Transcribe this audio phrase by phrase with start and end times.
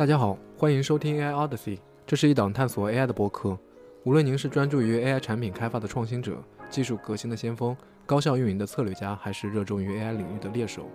[0.00, 3.58] 大家好，欢迎收听 AI Odyssey，这是一档探索 AI 的播客。
[4.04, 7.76] 无论您是专注于 AI 产品开发的创新者、技术革新的先锋、
[8.06, 10.88] 高效运营的策略家，还是热衷于 AI 领域的猎手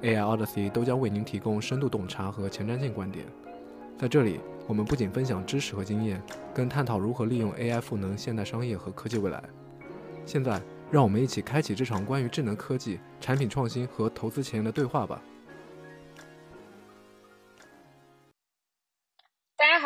[0.00, 3.26] ，AI Odyssey 都将为您提供深度洞察和前瞻性观点。
[3.98, 6.22] 在这里，我们不仅分享知识和经验，
[6.54, 9.44] 更探讨如何利用 AI 赋能现代商业和科技未来。
[10.24, 10.58] 现在，
[10.90, 15.20] 让我们一起开启这场关于智能科技、产品创新和投资前沿的对话吧。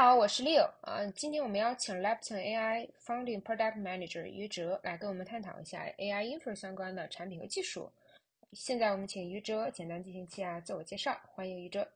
[0.05, 1.07] 好，我是 Leo 啊。
[1.17, 7.91] 今天我们邀请 Lepton AI Founding Product Manager 于哲来跟我们探讨一下 AI Infra 相关的产品和技术。
[8.53, 11.89] 现在我们请于哲简单进行一下自我介绍，欢迎于哲。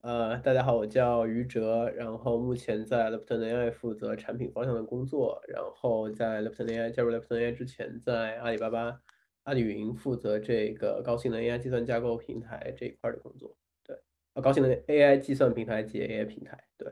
[0.00, 9.02] 呃，大家好，我叫于哲，然后目前在 Lepton AI 负责产品方向的工作，然后在 Lepton AI 加入 Lepton AI 之前，在阿里巴巴
[9.42, 13.54] 阿里云负责这个高性能 AI 计算架构平台这一块的工作。
[13.84, 13.94] 对，
[14.32, 16.58] 啊，高性能 AI 计算平台及 AI 平台。
[16.78, 16.90] 对，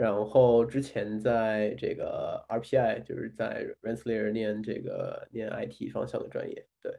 [0.00, 6.66] 然后之前在这个 RPI 就是在 Rensselaer 念这个念 IT 方向的专业。
[6.82, 6.92] 对，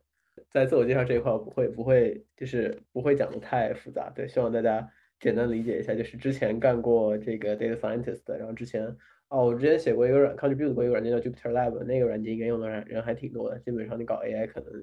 [0.49, 4.11] 在自我介绍这一块，我不会不会就是不会讲的太复杂。
[4.13, 4.87] 对，希望大家。
[5.23, 8.83] 简单理解一下，就是之前干过这个 data scientist，然后之前
[9.29, 14.73] 哦，我之前写过一个软 contribute 过一个软件叫 Jupyter Lab，那个软件应该用的人人还挺多的，基本上你搞 AI 可能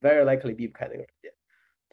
[0.00, 1.33] very likely 避不开那个软件。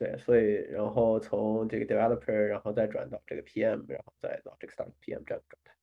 [0.01, 5.75] 对，所以然后从这个 developer，然后再转到这个 PM，然后再到这个 start PM 这样的状态。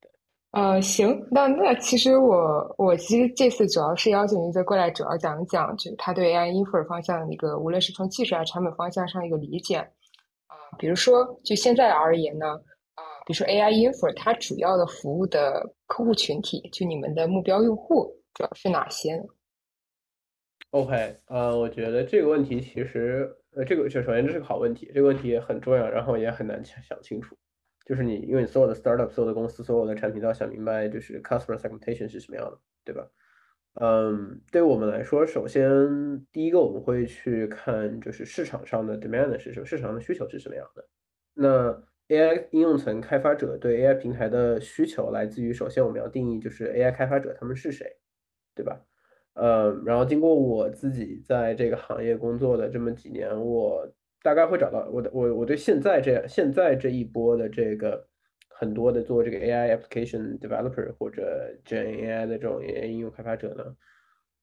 [0.00, 0.10] 对，
[0.52, 9.78] 呃，行，那那其实我我其实这次主要是邀请您再过来，主要讲一讲就是他对 AI infra 方向的一个，无论是从技术还是、产品方向上一个理解
[10.46, 10.54] 啊。
[10.78, 12.52] 比如说，就现在而言呢，
[12.94, 19.24] 啊，比如说 AI Infra，它主要的服务的客户群体，就你们的目标用户主要是哪些呢
[20.76, 27.34] ？OK，呃，我觉得这个问题其实，呃，这个就首先这是个好问题，这个问题也很重要，然后也很难想清楚。
[27.86, 33.08] 就是你，因为你所有的 startup、所有的公司、所有的产品都要想明白，就是 customer segmentation 是什么样的，对吧？
[33.80, 40.86] 嗯，对我们来说，首先第一个我们会去看，就是市场上的 demand 是什么，市场上的需求是什么样的。
[41.32, 47.96] 那 AI 应用层开发者对 AI 平台的需求来自于，首先我们要定义就是 AI 开发者他们是谁，
[48.54, 48.78] 对吧？
[49.36, 53.88] 嗯，然后经过我自己在这个行业工作的这么几年，我
[54.22, 58.06] 大概会找到我的我我对现在这现在这一波的这个。
[58.58, 63.62] 很多的做这个 AI application developer 或者 Gen AI 的这种 AI 应用开发者呢，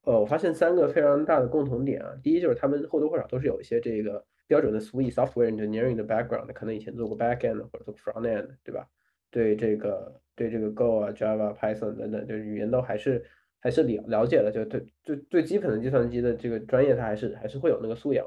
[0.04, 2.14] 呃，我发现三个非常大的共同点啊。
[2.22, 8.88] 第一就是他们或多或少都是有一些这个标准的 SWE software engineering 的 background，可能以前做过 backend 或者做 frontend，对吧？
[9.32, 13.26] 对这个对这个 Go 啊、Java、Python 等等，就是语言都还是
[13.64, 18.26] 还是了了解了，就对最最基本的计算机的这个专业，它还是还是会有那个素养。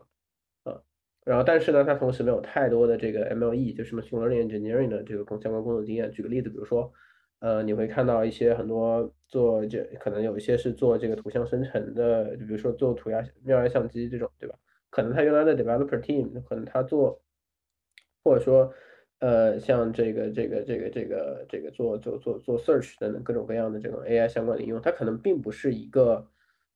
[0.64, 0.80] 啊
[1.26, 6.10] 然后，但是呢，他同时没有太多的这个 MLE，就是 machine learning engineering 的这个工相关工作经验。
[6.12, 6.91] 举个例子，比如说，
[7.41, 14.56] 呃，你会看到一些很多做这可能有一些是做这个图像生成的，就比如说做涂鸦妙压相机这种，对吧？
[14.88, 17.20] 可能他原来的 developer team 可能他做，
[18.22, 18.72] 或者说，
[19.21, 26.27] 呃，像这个这个这个这个这个做做做做 search 等等各种各样的这种 AI 相关的应用，他可能并不是一个。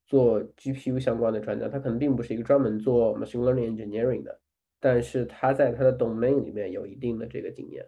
[0.06, 4.40] 做 GPU 相关的专家，他可能并不是一个专门做 machine learning engineering 的，
[4.80, 7.86] 但是他在他的 domain 里面有一定的这个经验，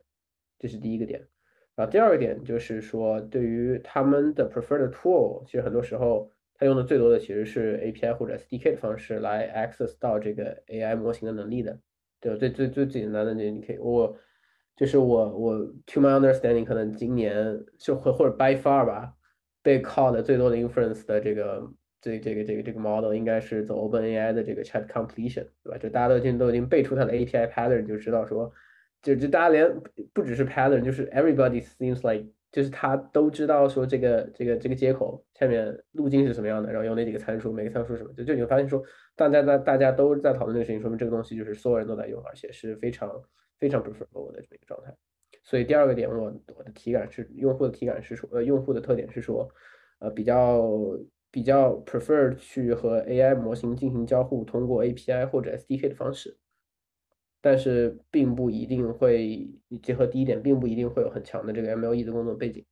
[0.56, 1.20] 这是第一个点。
[1.74, 11.76] 然后第二个点就是说，对于他们的 preferred tool，其实很多时候他用的最多的其实是 API 或者 SDK 的方式来 access 到这个 AI 模型的能力的。
[12.20, 14.16] 对，最最最简单的，你你可以我
[14.82, 19.12] 就是我我 to my understanding，可能今年就或或者 by far 吧，
[19.62, 21.72] 被 call 的最多的 inference 的这个。
[22.04, 25.78] 这这个这个这个 model 应该是走 OpenAI 的这个 Chat Completion，对吧？
[25.78, 28.52] 就大家都已经都已经背出它的 API pattern，就知道说，
[29.00, 29.72] 就就大家连
[30.12, 38.82] 不只是 pattern，就是 everybody seems like，就是他都知道说这个这个这个接口下面路径是什么样的，然后有哪几个参数，每个参数什么，就就你会发现说，
[39.14, 43.08] 大家大大家都在讨论这个事情，说明这个东西就是所有人都在用，而且是非常
[43.62, 44.92] 非常 prefer 的这么一个状态。
[45.44, 46.24] 所以第二个点，我
[46.56, 49.48] 我的体感是用户的体感是说，呃，用户的特点是说，
[50.00, 50.60] 呃，比较。
[51.34, 56.36] 比较 prefer 去和 AI 模型进行交互，通过 API 或者 SDK 的方式，
[57.40, 59.50] 但是并不一定会
[59.82, 62.62] 结合第一点，并不一定会有很强的这个 MLE 的工作背景。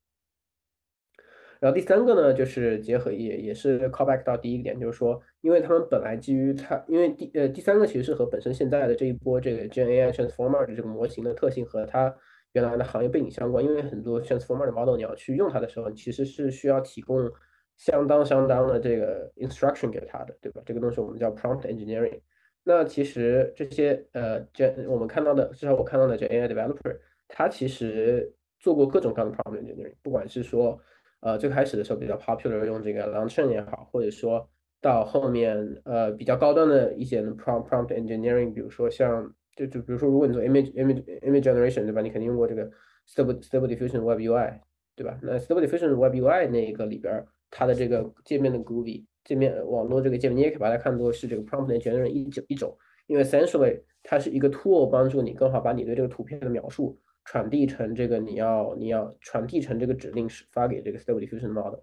[1.60, 12.12] 然后第三个呢，就是结合也也是 callback 到第一个点，就是说，因为他们本来基于它，因为第呃第三个其实是和本身现在的这一波这个 Gen AI Transformer 的这个模型的特性和它
[12.54, 17.30] 原来的行业背景相关，因为很多 Transformer 的 model 你要去用它的时候，其实是需要提供。
[17.76, 20.60] 相当相当的这个 instruction 给它的，对吧？
[20.66, 22.20] 这个东西我们叫 prompt engineering。
[22.62, 26.94] 那其实这些呃，这我们看到的，至少我看到的这 AI developer，
[27.26, 30.78] 他其实做过各种各样的 prompt engineering，不管是说
[31.20, 34.48] 呃最开始的时候比较 popular 用这个 Langchain 也好，或者说
[34.80, 42.00] 到后面呃比较高端的一些 prompt prompt engineering，比如说像就就比如说如果你做 image image image generation 对吧？
[42.00, 42.70] 你肯定用过这个
[43.06, 44.58] stable stable diffusion web UI
[44.96, 45.18] 对吧？
[45.22, 52.74] 那 stable diffusion web UI 那一个里边它的这个界面的 groovy 界面网络这个界面，你也可以把它看作是这个 prompt engineering 一种一种，
[53.06, 61.80] 因为 essentially 它是一个 tool 帮助你更好把你对这个图片的描述传递成这个你要你要传递成这个指令是发给这个 stable diffusion model，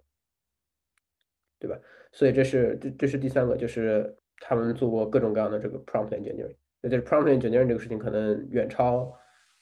[1.58, 1.78] 对吧？
[2.12, 6.56] 所以这是这这是第三个，就是他们做过各种各样的这个 prompt engineering。
[6.80, 9.12] 那就是 prompt engineering 这个事情可能远超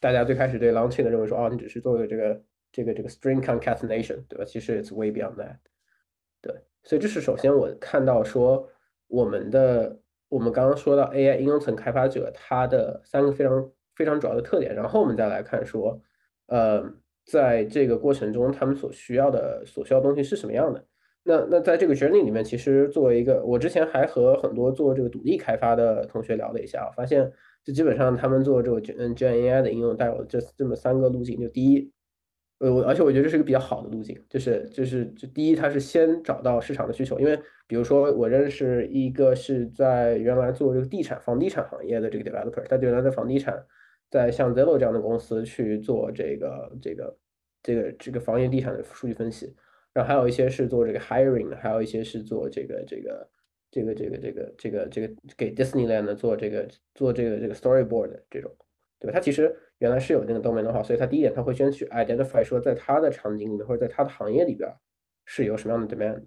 [0.00, 4.44] 大家最开始对 Langchain 的认为说，哦，你只是做个这个这个这个 string concatenation，对吧？
[4.44, 5.56] 其实 it's way beyond that。
[6.42, 8.68] 对，所以这是首先我看到说
[9.08, 9.98] 我们的
[10.28, 16.00] 我们刚刚说到 AI 应用层开发者他的三个非常非常主要的特点，然后我们再来看说，
[16.46, 16.84] 呃，
[17.26, 20.84] 在这个过程中他们所需要的所需要东西是什么样的。
[21.24, 27.32] 那那在这个 journey 里面，其实作为一个，我之前还和很多做这个独立开发的同学聊了一下，发现
[27.64, 31.90] 就基本上他们做这个嗯，GNAI 的应用带有这这么三个路径，就第一，
[32.60, 43.60] 呃，而且我觉得这是一个比较好的路径，就是就是就第一，他是先找到市场的需求，因为比如说我认识一个是在原来做这个地产房地产行业的这个 developer，他原来在房地产，
[44.10, 47.18] 在像 Zillow 这样的公司去做这个这个
[47.62, 49.54] 这个这个房业地产的数据分析。
[49.92, 53.28] 然后还有一些是做这个 hiring，还有一些是做这个这个
[53.70, 58.54] 这个这个这个这个这个给 Disneyland 做这个做这个这个 storyboard 这种，
[59.00, 59.14] 对吧？
[59.14, 64.70] 他其实原来是有那个 domain 的话，所以他第一点他会先去 identify 说在他的场景里面或者在他的行业里边
[65.24, 66.22] 是有什么样的 demand，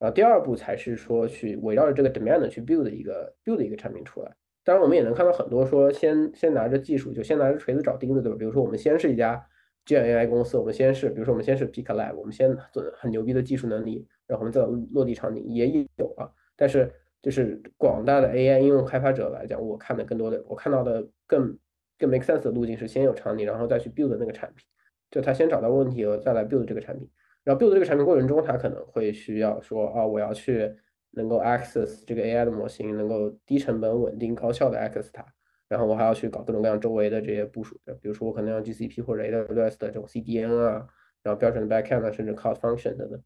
[0.00, 4.36] 然后第二步才是说去围绕着这个 demand 去 build 一个 build 一个产品出来。
[4.64, 8.36] 当然我们也能看到很多说先先拿着技术就先拿着锤子找钉子，对吧？
[8.38, 9.46] 比如说我们先是一家。
[9.86, 14.62] Gen AI 公司，我们先是，比如说我们先是 Pika Lab，我们先做很牛逼的技术能力，然后我们再
[14.94, 15.68] 落地场景也
[15.98, 16.24] 有啊。
[16.56, 16.90] 但是
[17.20, 21.58] 就是广大的 AI 应用开发者来讲，我看的更多的，我看到的更
[21.98, 24.64] 更 make sense 的路径是先有场景，然后再去 build 那个产品。
[25.10, 27.06] 就他先找到问题了，再来 build 这个产品。
[27.42, 30.74] 然后 build 这个产品过程中，他可能会需要说啊，我要去
[31.16, 35.24] 能够 access 这个 AI 的模型，能够低成本、稳定、高效的 access 它。
[35.68, 40.86] 然后我还要去搞各种各样周围的这些部署，比如说我可能用 GCP 或者 AWS 的这种 CDN 啊，
[41.22, 43.22] 然后标准的 backend 啊，甚至 cloud function 等等。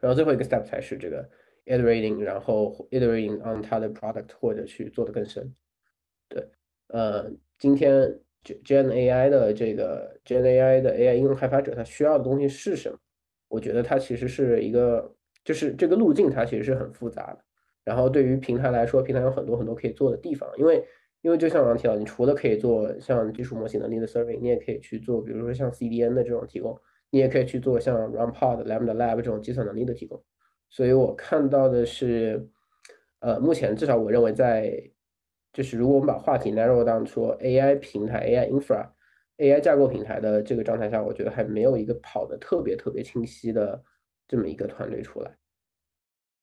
[0.00, 1.28] 然后最后一个 step 才是这个
[1.66, 5.54] iterating，然后 iterating on 它的 product 或者去做的更深。
[6.28, 6.48] 对，
[6.88, 12.98] 呃，今天 Gen AI 的这个 Gen AI 的 AI 应用开发者他需要的东西是什么？
[13.48, 15.14] 我觉得它其实是一个，
[15.48, 17.38] 就是这个路径它其实是很复杂的。
[17.82, 20.84] 然后对于平台来说，平台有很多很多可以做的地方，因为
[21.22, 26.78] 因为就像我刚提到，你除了可以做像基础模型能力的 serving，你也可以去做，比如说像 CDN 的这种提供，
[27.08, 30.22] 你也可以去做像 RunPod、Lambda Lab 这种计算能力的提供。
[30.68, 32.46] 所以我看到的是，
[33.20, 34.82] 呃，目前至少我认为在，
[35.54, 38.86] 就是如果我们把话题 narrow down 说 AI 平台、AI infra、
[39.38, 43.82] AI 架构平台的这个状态下，我觉得还没有一个跑的特别特别清晰的
[44.28, 45.30] 这么一个团队出来。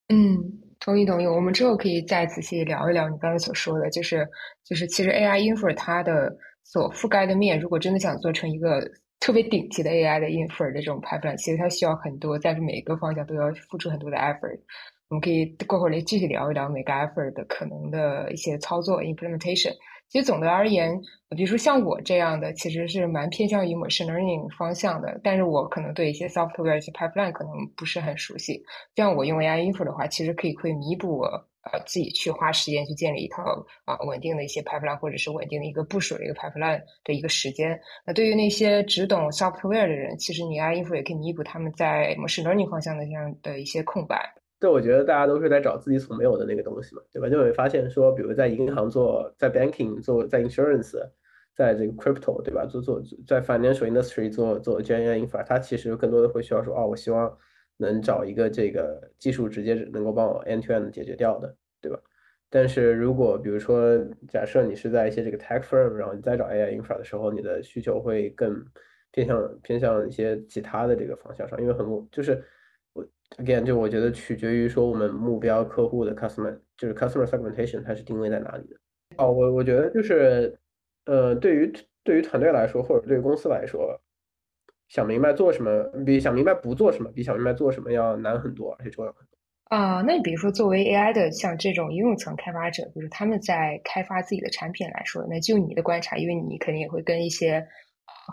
[0.09, 0.61] 嗯。
[0.77, 4.27] 同意同意，我们之后可以再仔细聊一聊你刚才所说的，就是
[4.63, 8.85] 就是其实 AI infer 它的所覆盖的面，如果真的想做成一个
[9.19, 14.59] 特别顶级的 AI 的 infer 的这种 pipeline，其实它需要很多，在每个方向都要付出很多的 effort。
[15.07, 19.73] 我们可以过会儿来具体聊一聊每个 effort 的可能的一些操作 implementation。
[20.07, 20.99] 其实总的而言，
[21.35, 28.63] 比如说像我这样的，其实是蛮偏向于 machine learning 方向的，但是我可能对一些 software、一些 pipeline 可能不是很熟悉。
[28.95, 31.25] 像我用 AI info 的话，其实可以会弥补我
[31.63, 33.43] 呃自己去花时间去建立一套
[33.83, 37.77] 啊稳定的一些 pipeline，或者是稳定的一个部署的一个 pipeline 的一个时间。
[38.05, 44.33] 那对于那些只懂 software 的人，其实你 AI info 也可以弥补他们在 machine learning 方向的这样的一些空白。
[44.59, 47.29] 对我觉得大家都是在找自己所没有的那个东西嘛，对吧？
[47.29, 50.97] 就会发现说，比如在银行做，在 banking 做，在 insurance，
[51.53, 52.65] 在这个 crypto，对吧？
[52.65, 57.37] 做做在 financial industry 做做 Gen AI infra，它其实更多的会需要说，哦，我希望
[57.77, 61.99] 能找一个这个技术直接能够帮我 end to end 解决掉的，对吧？
[62.49, 63.97] 但是如果比如说
[64.29, 68.65] 假设你是在一些这个 tech firm，然后你再找 AI infra 的时候，你的需求会更
[69.11, 72.41] 偏向偏向一些其他的这个方向上，因为很多就是。
[73.37, 78.77] Again，就我觉得取决于说我们目标客户的 customer，就是 customer segmentation，它是定位在哪里的。
[79.17, 80.57] 哦，我我觉得就是，
[81.05, 81.73] 呃，对于
[82.03, 83.99] 对于团队来说，或者对于公司来说，
[84.87, 89.75] 想明白做什么比想明白不做什么比想明白做什么要难很多，而且重要很多。
[89.75, 97.67] 啊，那你比如说作为 AI 的像这种应用层开发者，比如他们在开发自己的产品来说，那就你的观察，因为你肯定也会跟一些。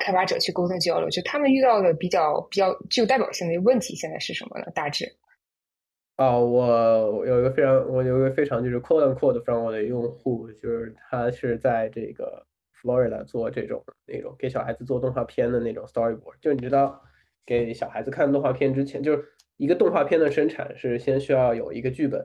[0.00, 1.08] 开发者去沟通交流？
[1.10, 4.66] 就他们遇到的比较比较具有代表性的问题，现在是什么呢？
[4.74, 5.06] 大致？
[6.16, 12.46] 啊，我有一个非常，我有一个非常就是 quote unquote from 我的用户，就是他是在这个
[12.80, 16.34] Florida 做这种那种给小孩子做动画片的那种 storyboard。
[16.40, 17.02] 就你知道，
[17.46, 19.24] 给小孩子看动画片之前，就是
[19.56, 22.24] 一个动画片的生产是先需要有一个剧本，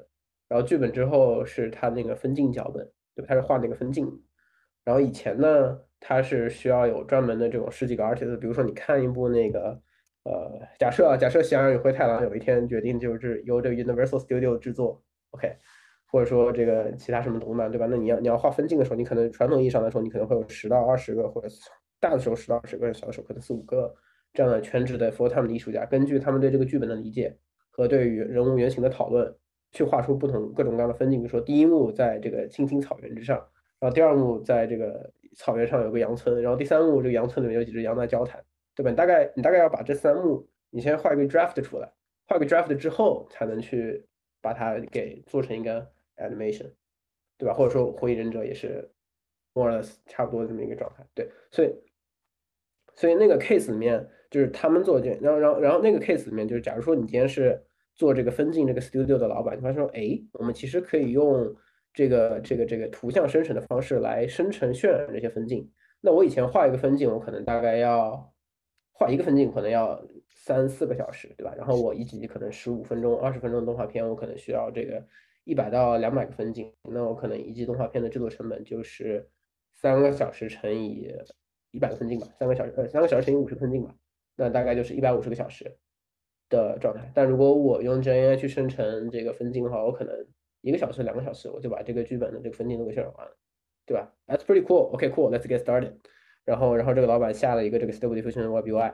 [0.50, 3.28] 然后剧本之后是他那个分镜脚本，对吧？
[3.30, 4.06] 他是画那个分镜。
[4.84, 9.80] 然后以前呢，它是需要有专门的这种十几个 artist，比如说你看一部那个。
[10.30, 15.50] 呃，假设啊，假设《喜羊羊与灰太狼》有一天决定就是由这个 Universal Studio 制作，OK，
[16.12, 17.88] 或者说这个其他什么动漫，对吧？
[17.90, 21.48] 那你要你要画分镜的时候，你可能传统意义上来说，你可能会有十到二十个，或者
[22.02, 23.96] 大的时候十到二十个，小的时候可能四五个
[24.34, 27.34] 这样的全职的 full time 的艺术家，根据他们对这个剧本的理解
[27.70, 29.34] 和对于人物原型的讨论，
[29.72, 31.22] 去画出不同各种各样的分镜。
[31.22, 33.38] 比如说第一幕在这个青青草原之上，
[33.80, 38.44] 然后第二幕在这个草原上有个羊村，然后第三幕这个羊村里面有几只羊在交谈。
[38.76, 38.92] 对吧？
[38.92, 41.92] 你大概你大概要把这三幕，你先画一个 draft 出来，
[42.28, 44.06] 画个 draft 之后，才能去
[44.40, 46.72] 把它给做成一个 animation，
[47.40, 47.56] 对吧？
[47.56, 48.88] 或者说火影忍者也是
[49.56, 51.04] more or less 差不多这么一个状态。
[51.16, 51.74] 对，所以
[52.94, 57.60] 所以那个 case 里面就是他们做件，然后然后然后那个 case 里面就是，假如说你今天是
[57.96, 61.56] 做这个分镜这个 studio 的老板，你发现说，哎，我们其实可以用
[61.98, 65.68] 这个这个这个图像生成的方式来生成渲染这些分镜。
[66.00, 68.34] 那我以前画一个分镜，我可能大概要。
[69.00, 71.54] 画一个分镜可能要三四个小时，对吧？
[71.56, 75.06] 然后我一集可能十五分钟、二十分钟的动画片，我可能需要这个
[75.44, 79.30] 一百到两百个分镜，那我可能一集动画片的制作成本就是
[79.76, 81.14] 三个小时乘以
[81.70, 83.94] 一百个分镜吧，三个小时呃三个小时乘以五十分镜吧，
[84.36, 85.78] 那大概就是一百五十个小时
[86.50, 87.12] 的状态。
[87.14, 90.26] 但如果我用 Gen AI 去生成这个分镜的话，我可能
[90.62, 93.38] 一个小时、两个小时我就把这个剧本的这个分镜都给渲染完了，
[93.86, 94.94] 对吧？That's pretty cool.
[94.94, 95.32] OK, cool.
[95.32, 95.94] Let's get started.
[96.44, 98.94] 然后，然后这个老板下了一个这个 Stable Diffusion Web UI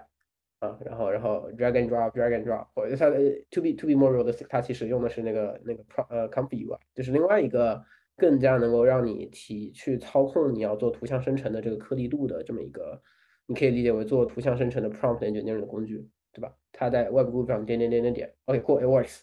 [0.60, 6.50] 啊，然后，然后 Drag and Drop，Drag and Drop，或者它 To be To be more realistic，它其实用的是那个那个 Pro 呃 Comp
[6.50, 7.84] UI，就是另外一个
[8.18, 13.02] 更加能够让你提去操控你要做图像生成的这个颗粒度的这么一个，
[13.46, 16.56] 你可以理解为做图像生成的 Prompt Engineering 的工具，对吧？
[16.72, 19.22] 它在 Web GUI 上点点点点点，OK，cool，it works，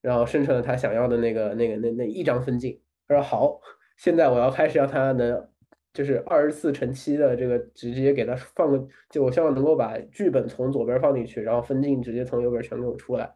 [0.00, 3.60] 然后生成了他想要的那个那个那那一张分镜，他说好，
[3.96, 5.48] 现在我要开始让它能。
[5.92, 13.34] 就是二十四乘七的这个，直接给它放个，就我希望能够把剧本从左边放进去，然后分镜直接从右边全给我出来，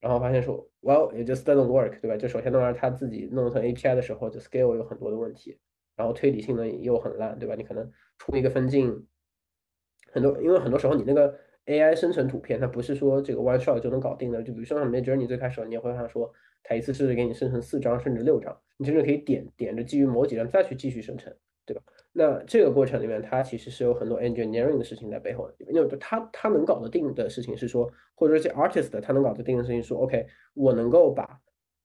[0.00, 2.16] 然后发现说，Well it just doesn't work，对吧？
[2.16, 5.58] 就首先那玩意儿它自己弄成 API 的时候，就 scale 有很多的问题，
[5.94, 7.54] 然后推理性能又很烂，对吧？
[7.54, 9.06] 你可能出一个分镜，
[10.10, 21.32] 很多，因为很多时候你那个 AI 生成图片，它不是说这个 one shot 就能搞定的，就比如说像 Midjourney 最开始你也会看说，它一次是给你生成四张甚至六张，你甚至可以点点着基于某几张再去继续生成。
[21.64, 21.82] 对吧？
[22.12, 25.54] 那这个过程里面，它其实是有很多 engineering 的事情在背后的。
[25.72, 31.38] 因为它它能搞得定的事情是说，或者说这 artist 他能搞得定的事情说，OK，我能够把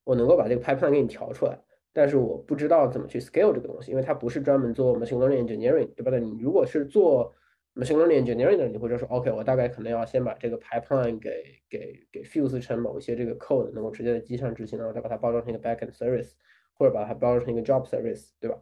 [0.04, 1.62] 我能够把这个 pipeline 给你调出来，
[1.94, 6.10] 但是我不知道怎么去 scale 这个东西，因为它不是专门做 machine learning engineering，对吧？
[6.12, 7.32] 那你如果是做
[7.78, 11.30] machine learning engineering 的，你会说，OK，我大概可能要先把这个 pipeline 给
[11.70, 16.32] 给给 fuse 成某一些这个 code，能够直接在机上执行，然后再把它包装成一个 backend service，
[16.74, 18.58] 或者把它包装成一个 job service，对吧？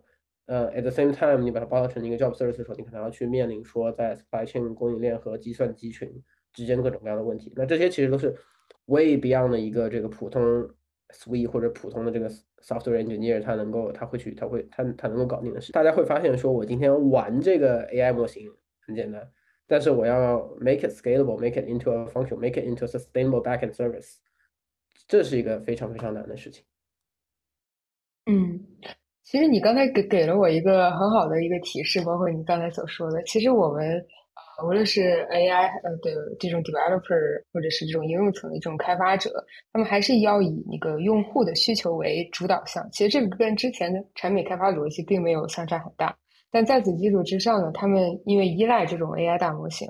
[0.47, 6.07] 呃，at the same time，你把它包装成一个 job service 的时候，你可能要去面临说在 supply chain 供应链和计算机群
[6.53, 7.51] 之间各种各样的问题。
[7.55, 8.35] 那这些其实都是
[8.85, 10.41] way beyond 的一个这个普通
[11.09, 12.29] SWE 或者普通的这个
[12.61, 15.71] software engineer 他能够他会去他会他他能够搞定的事。
[15.71, 18.51] 大家会发现说，我今天玩这个 AI 模型
[18.85, 19.21] 很简单，
[19.67, 24.17] 但是我要 make it scalable，make it into a function，make it into a sustainable backend service，
[25.07, 26.63] 这是一个非常非常难的事情。
[28.25, 28.65] 嗯。
[29.27, 34.05] 其实你刚才给给了我一个很好的一个提示，包括你刚才所说的，其实我们
[34.63, 39.31] 无论是 AI 呃的这种 developer，或者是这种应用层的这种开发者，
[39.73, 42.87] 他们还是要以那个用户的需求为主导向。
[42.91, 46.15] 其实这个跟之前的产品开发逻辑并没有相差很大。
[46.55, 49.85] 但在此基础之上呢，他们因为依赖这种 AI 大模型，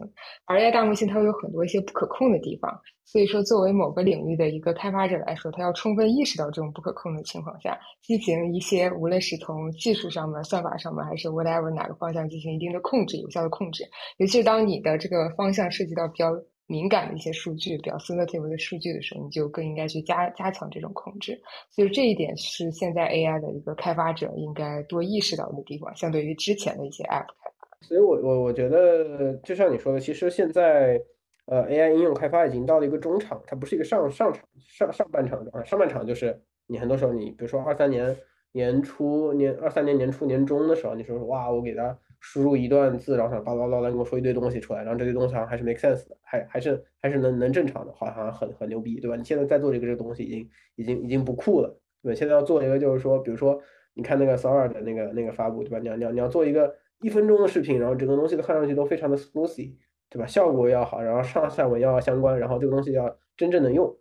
[0.45, 13.83] 而 AI 大模型它会有很多一些不可控的地方，所以说作为某个领域的一个开发者来说，他要充分意识到这种不可控的情况下，进行一些无论是从技术上面、算法上面，还是 whatever 哪个方向进行一定的控制、有效的控制，
[14.17, 16.31] 尤其是当你的这个方向涉及到比较。
[16.67, 21.39] 敏感的一些数据，比较 sensitive 的数据的时候，你就更应该去加加强这种控制。
[21.69, 27.67] 所以这一点是现在 AI 的一个开发者应该多意识到的地方，相对于之前的一些 App 开发。
[27.81, 30.99] 所以我我我觉得，就像你说的，其实现在
[31.45, 35.69] 呃 AI 应用开发已经到了一个中场，它不是一个上上场上上半场的状态。
[35.69, 38.17] 上半场就是你很多时候你比如说二三年
[38.53, 41.95] 年初年二三年年初年中的时候，你说哇，我给他
[42.27, 49.15] 输入一段字，然后他巴拉巴拉跟我说一堆东西出来，然后这堆东西好像还是 make sense 的，还还是还是能能正常的，好像很很牛逼，对吧？
[49.15, 51.69] 你现在在做这个这个东西已经已经已经不酷了，
[52.01, 53.61] 对吧现在要做一个就是说，比如说
[53.93, 55.77] 你看那个 Sora 的那个那个发布，对吧？
[55.77, 59.75] 你要你要你要做一个一分钟的视频，然后整个东西都看上去都非常的 smoothy，
[60.09, 60.25] 对吧？
[60.25, 63.95] 效果要好，然后上下文要相关，然后这个东西要真正能用，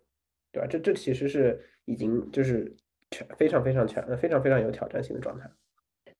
[0.51, 0.67] 对吧？
[0.67, 2.75] 这这其实是已经就是
[3.11, 5.47] 全非常非常全、非常非常有挑战性的状态。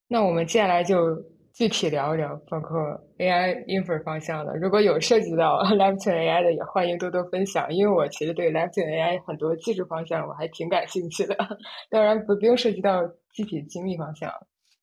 [0.07, 1.15] 那我们接下来就
[1.55, 2.77] 具体聊一聊，包括
[3.17, 4.53] AI infer 方向的。
[4.57, 11.33] 如果有涉及到 Lepton AI 的，也欢迎多多分享，因为我其实对 Lepton AI 很多技术方向我还挺感兴趣的。
[11.89, 14.29] 当然不不用涉及到具体精密方向，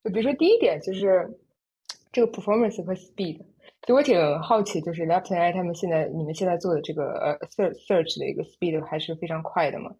[0.02, 1.28] 就比如说第一点就是
[2.10, 3.44] 这个 performance 和 speed。
[3.86, 9.90] 就我挺好奇，就是 Lepton AI 他们现在你们现在做的这个呃 search search 的一个 speed 还是非常快的嘛？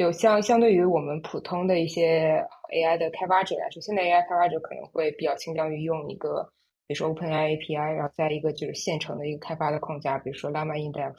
[0.00, 2.42] 就相相对于我们普通的一些
[2.72, 6.42] AI 的开发者来说，现在 AI 开发者可能会比较倾向于用一个，
[6.86, 11.12] 比如说 OpenAI API，然后在一个就是现成的一个开发的框架，比如说 LAMA Index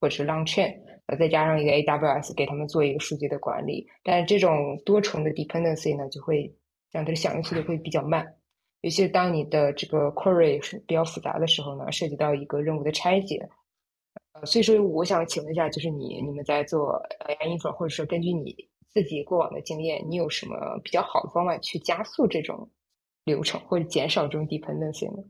[0.00, 0.74] 或者是 Langchain，
[1.06, 3.86] 呃，再加上一个 AWS 给他们做一个数据的管理。
[4.02, 6.52] 但是这种多重的 dependency 呢，就会
[6.90, 8.26] 让它的响应速度会比较慢。
[8.80, 13.48] 尤其是当你的这个 query 是比较复杂的时候呢，涉及到一个任务的拆解，
[14.44, 22.68] 所以说我想请问一下，就是你你们在做 AI infer，或者说根据你自己过往的经验，你有什么比较好的方法去加速这种
[23.24, 25.22] 流程，或者减少这种 dependency 呢？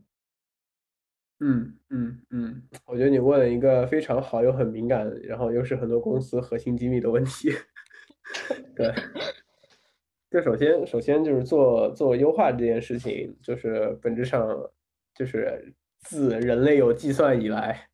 [1.39, 7.49] 嗯嗯嗯，我觉得你问了一个非常好又很敏感，然后又是很多公司核心机密的问题，
[8.75, 8.93] 对。
[10.31, 14.45] 就首先，首先就是做做优化这件事情，就是本质上
[15.13, 17.87] 就是自人类有计算以来，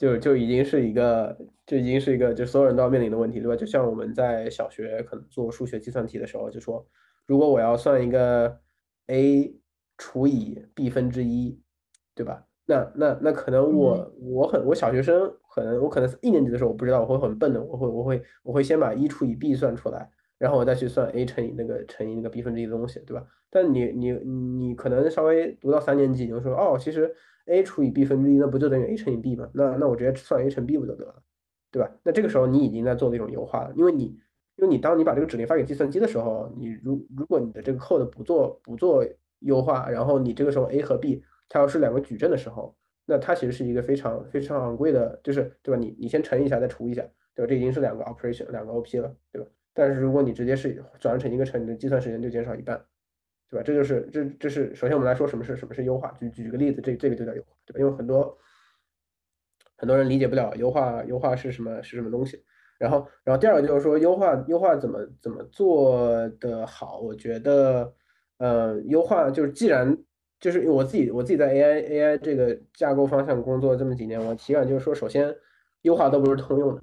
[0.00, 3.54] 就就已经是一个，就已经是一个，就所有人都要面临的问题，对吧？
[3.54, 6.82] 就像我们在小学可能做数学计算题的时候，就说
[7.26, 8.58] 如果我要算一个
[9.08, 9.54] a
[9.98, 11.60] 除以 b 分之一，
[12.14, 12.46] 对吧？
[12.64, 20.08] 那那那可能我我很我小学生可能我可能一年级的时候我不知道我会很笨的，我会我会我会先把一除以 b 算出来。
[20.38, 23.22] 然后我再去算 a 乘以那个乘以那个 b 分之一的东西，对吧？
[23.50, 27.14] 但你你你可能稍微读到三年级，你就说哦，其实
[27.50, 29.50] a 除以 b 分之一，那不就等于 a 乘以 b 吗？
[29.52, 31.22] 那那我直接算 a 乘 b 不就得了，
[31.70, 31.90] 对吧？
[32.02, 34.04] 那这个时候你已经在做一种优化了，因为你
[34.56, 39.04] 因为你当你把这个指令发给计算机的时候，你如如果你的这个 code 不做不做
[39.40, 45.80] 优化，然后你这个时候 a 和 b 它要是两个矩阵的时候，那它其实是一个非常非常昂贵的，就是对吧？
[45.80, 47.02] 你你先乘一下再除一下，
[47.34, 47.48] 对吧？
[47.48, 49.48] 这已经是两个 operation 两个 op 了，对吧？
[49.72, 52.84] 但是如果你直接是转成一个乘，你的计算时间就减少一半，
[53.50, 53.62] 对吧？
[53.64, 57.80] 这就是这这是首先我们来说什么是什么是优化，举举个例子，这这个就叫优化，对吧？
[57.80, 58.38] 因为很多
[59.76, 62.42] 很多人理解不了优化优化是什么是什么东西。
[62.78, 67.00] 然后然后第二个就是说优化优化怎么怎么做的好？
[67.00, 67.92] 我觉得
[68.38, 69.96] 呃优化就是既然
[70.38, 75.36] 就是我自己我自己在 AI AI 这个架构方向工作这么几年，我体感就是说，首先
[75.82, 76.82] 优化都不是通用的，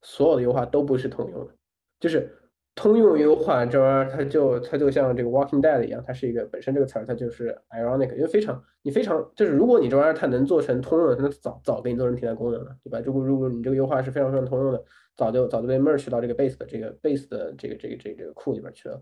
[0.00, 1.54] 所有的优化都不是通用的。
[2.00, 2.28] 就是
[2.74, 12.98] 通用优化这玩意儿，它就它就像这个 Walking Dead 一样，它是一个本身这个词儿，它就是 ironic，因为非常你非常就是如果你这玩意儿它能做成通用的，它早早给你做成替代功能了，对吧？
[13.04, 14.82] 如果如果你这个优化是非常非常通用的，
[15.16, 19.00] 早就早就被 merge 到这个 base 的这个 base 的这个这个这个这个库里边去了。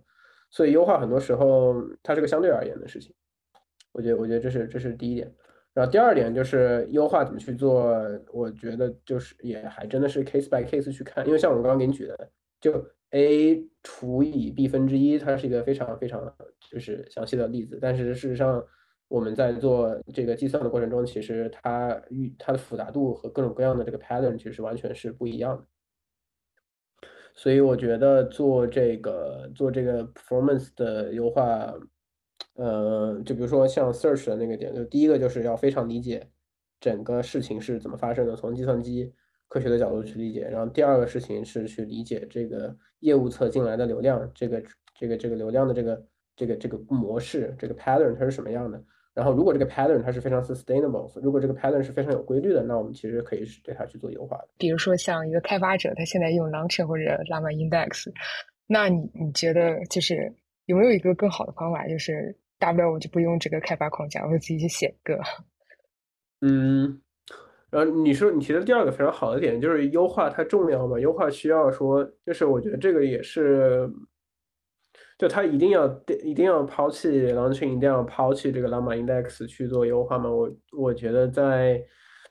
[0.51, 3.15] 所以优化很多时候它是个相对而言的事情。
[3.93, 5.33] 我觉得我觉得这是这是第一点。
[5.73, 7.97] 然后第二点就是优化怎么去做，
[8.33, 12.29] 我觉得就是也还真的是 case by case 去看，因为像我刚刚给你举的。
[12.61, 16.33] 就 a 除以 b 分之一，它是一个非常非常
[16.71, 17.79] 就是详细的例子。
[17.81, 18.65] 但是事实上，
[19.09, 25.65] 我们在做这个计算的过程中，其实它与它的复杂度和各种各样的这个 pattern 其实完全是不一样的。
[27.35, 31.75] 所以我觉得做这个做这个 performance 的优化，
[32.55, 36.29] 呃，就比如说像 search 的那个点，就第一个就是要非常理解
[36.79, 39.13] 整个事情是怎么发生的，从计算机。
[39.51, 44.63] 科学的角度去理解，然后第二个事情是去理解这个业务侧进来的流量，这个
[44.95, 48.81] 这个这个流量的这个这个这个模式，这个 pattern 它是什么样的。
[49.13, 54.49] 然后如果这个 pattern 它是非常 sustainable，如果这个 pattern 是非常有规律的，那我们其实可以是对它去做优化的。
[54.57, 58.09] 比如说像一个开发者，他现在用 Launcher 或者 Llama Index，
[58.69, 60.33] 那你你觉得就是
[60.67, 65.21] 有没有一个更好的方法，就是大不了我就不用这个开发框架，我自己去写一个。
[66.41, 67.03] 嗯。
[67.71, 70.99] 然后你说你提的第二个非常好的点就是优化它重要吗？
[70.99, 73.89] 优化需要说，就是我觉得这个也是，
[75.17, 75.87] 就它一定要
[76.25, 80.29] 一定要抛弃 Launching，一定要抛弃这个 Llama Index 去做优化吗？
[80.31, 81.81] 我我觉得在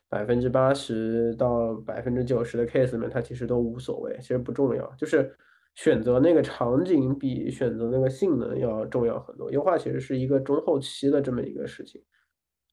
[0.09, 4.85] 百分之八十到百分之九十的 case 里面，它其实都无所谓，其实不重要。
[4.97, 5.33] 就是
[5.75, 9.51] 选择那个场景比选择那个性能要重要很多。
[9.51, 12.01] 优化其实是一个中后期的这么一个事情。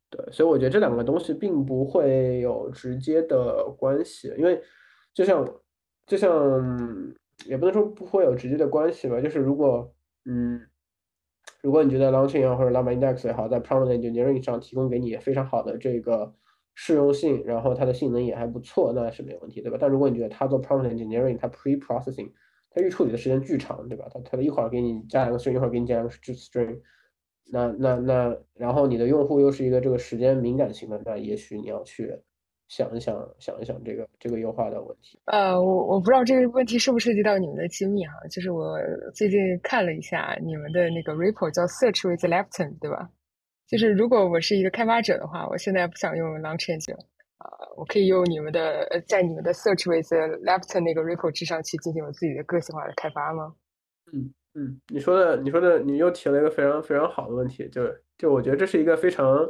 [0.08, 4.62] 对，所以我觉得这两个东西并不会有直接的关系，因为
[5.12, 5.44] 就像
[6.06, 6.32] 就像
[7.46, 9.92] 也不能说不会有直接的关系吧，就是如果
[10.24, 10.60] 嗯，
[11.62, 16.32] 如果你觉得 Launching 也好或者 Llama Index 也好，在 Prompt Engineering 上提供给你非常好的这个
[16.74, 19.78] 适用性，然后它的性能也还不错，那是没有问题，对吧？
[19.80, 22.30] 但如果你觉得它做 Prompt Engineering，它 Pre-processing，
[22.70, 24.06] 它预处理的时间巨长，对吧？
[24.12, 26.80] 它它一会儿给你加两个 string，一会儿给你加两个 string。
[27.48, 32.12] 那那那，然后你的用户又是一个这个时间敏感型的，那也许你要去
[32.68, 35.18] 想一想，想一想这个这个优化的问题。
[35.26, 38.76] 呃，我我不知道这个问题涉不涉及到你们的机密哈，就是我
[39.14, 43.08] 最近看了一下你们的那个 repo 叫 Search with Lepton，对吧？
[43.68, 46.94] 就是如果我是一个开发者的话，我现在不想用 Launching，
[47.38, 53.54] 啊，我可以用你们的在你们的 Search with Lepton 那个 repo 之上去进行我自己的个性化的开发吗？
[54.12, 54.34] 嗯。
[54.58, 59.46] 嗯，你说的，你说的，你又提了一个非常非常好的问题，就是就我觉得这是一个非常，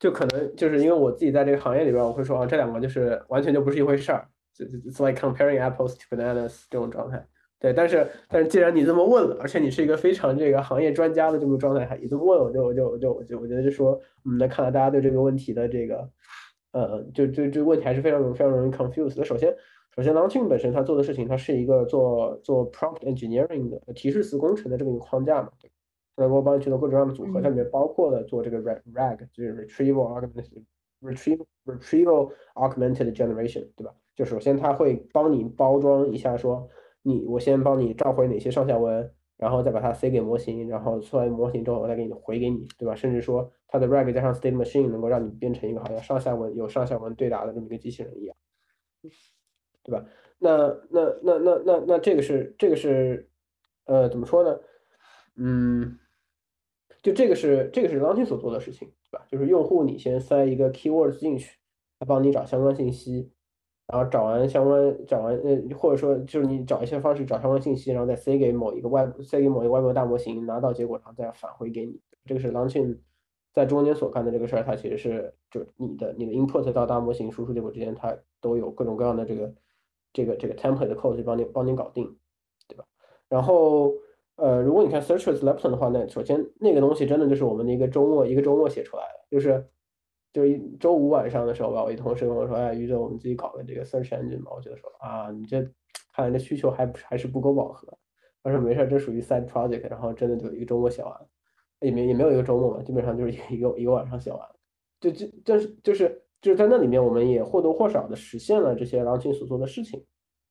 [0.00, 7.22] 就可能就是因为我自己在这个行业里边，我会说啊，这两个就是完全就不是一回事儿，就 it's like comparing apples to bananas 这种状态。
[7.60, 16.08] 对，但是但是既然你这么问了，而且你是一个非常这个行业专家的这么状态，还你这么问，我就我就我就我就我觉得就说，嗯，那看来大家对这个问题的这个，
[16.72, 19.12] 呃，就就这个问题还是非常非常容易 confuse。
[19.18, 19.54] 那首先。
[19.96, 25.70] 首先，Langchain 本身它做的事情，它是一个做做 prompt engineering 的提示词工程的这么一个框架嘛，对，
[26.14, 30.62] 它能够帮你去做各种各样的组合，它里面包括了做这个 RAG，就是 retrieval augmented
[31.00, 33.94] retrieval retrieval augmented generation，对吧？
[34.14, 36.68] 就首先它会帮你包装一下，说
[37.00, 42.94] 你我先帮你召回哪些上下文，然后再把它塞给模型，然后出来模型之后我再给你回给你，对吧？
[42.94, 48.36] 甚至说它的 RAG 加上 state machine 能够让你变成一个好像上下文有上下文对答的这么一个机器人一样。
[49.86, 50.04] 对吧？
[50.38, 53.30] 那那那那那那这个是这个是，
[53.84, 54.58] 呃，怎么说呢？
[55.36, 55.96] 嗯，
[57.02, 59.24] 就这个是这个是 Launching 所做的事情，对吧？
[59.30, 61.56] 就是用户你先塞一个 keywords 进去，
[62.00, 63.30] 他帮你找相关信息，
[63.86, 72.00] 然后找完相关找完呃，或者说就是你找一些方式找相关信息，然后再塞给某一个外塞给某一个外部大模型，拿到结果然后再返回给你。
[72.24, 72.98] 这个是 Launching
[73.54, 79.54] 在中间所干的这个事儿，它其实是就你的你的 input 到大模型输出结果之间，它都有各种各样的这个。
[80.16, 82.16] 这个这个 template 的 code 就帮你帮你搞定，
[82.66, 82.86] 对吧？
[83.28, 83.92] 然后
[84.36, 89.68] 呃，如果你看 Search with Lepton 的话，那首先那个东西真的就是我们的一个周末一个周末写出来的，就是
[90.32, 94.52] 就一周五晚上的时候吧，我一同事跟我说，哎，于总，我们自己搞个这个 Search Engine 吧。
[94.56, 95.60] 我觉得说啊，你这
[96.14, 97.86] 看来这需求还还是不够饱和。
[98.42, 101.12] 他说没事，这属于 side project，然后真的就一个周末写完，
[101.80, 104.40] 也没也没有一个周末嘛，基本上就是一个一个一个晚上写完，
[104.98, 106.22] 就就但是就是。
[106.46, 110.00] 就是在那里面，我们也或多或少的实现了这些狼群所做的事情。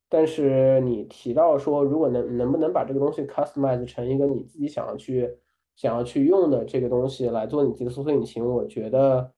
[0.09, 5.37] 但是你提到说，如果能能不能把这个东西 customize 成一个你自己想要去
[5.77, 9.31] 想要去用的这个东西来做你自己的搜索引擎，我觉得，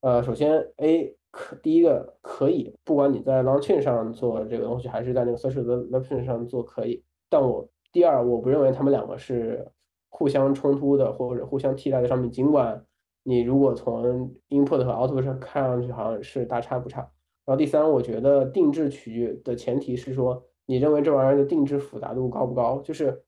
[0.00, 7.04] 呃，首先 A 可第一个可以，不管你在 LangChain 上做这个东西，还是在那个 Search the Lepton 上做可以。
[7.30, 9.70] 但我第二，我不认为他们两个是
[10.08, 12.84] 互相冲突的或者互相替代的商品，尽管。
[13.24, 17.00] 你如果从 input 和 output 上看上去好像是大差不差，
[17.44, 22.80] 然后第三，我觉得定制取决的前提是说，你认为这玩意儿的定制复杂度高不高？
[22.82, 23.22] 就是，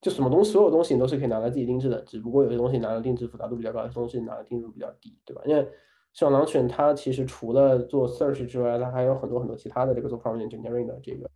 [0.00, 5.42] 就什么东西，所有东西你都是可以拿来自己定制的，只不过有些东西拿来定制复杂度比较高，有些东西拿来定制度比较低，对吧？
[5.46, 5.66] 因为
[6.12, 11.30] 像狼犬，它其实除了做 search 之外，它还有很多很多其他的这个做 prompt engineering 的这个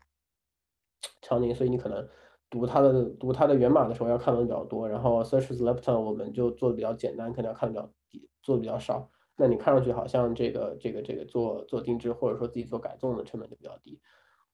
[1.22, 2.06] 场景，所以你可能。
[2.54, 9.10] 读它的读它的源码的时候要看的比较多，然后 search with Lepton 我们就做的比较简单，可能要看的比较低，做的比较少。
[9.34, 13.98] 那你看上去好像这个这个这个做做定制或者说自己做改动的成本就比较低。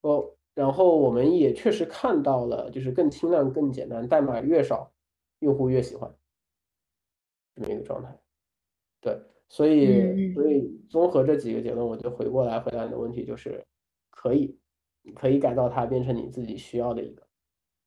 [0.01, 4.91] 哦，然后我们也确实看到了，就是更轻量、更简单，代码越少，
[5.37, 6.11] 用户越喜欢
[7.55, 8.19] 这么一个状态。
[8.99, 13.63] 对，所以所以综合这几个结论，我就回过来回答你的问题，就是
[14.09, 14.57] 可以
[15.13, 17.21] 可以改造它变成你自己需要的一个。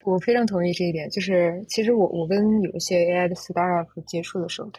[0.04, 4.70] 我非常同意这一点，就是其实我我跟有一些 AI 的 staff 接触的时候，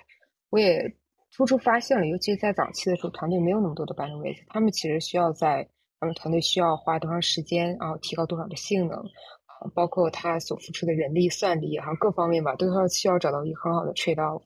[0.52, 0.96] 我也
[1.36, 5.68] 突出发现了，尤其是在早期的时候，团队没有那么多的 bandwidth，他们其实需要在
[6.00, 9.04] 他们团队需要花多长时间，然后提高多少的性能，
[9.74, 14.44] 包括他所付出的人力、算力，然后各方面吧，都要需要找到一个很好的 trade off。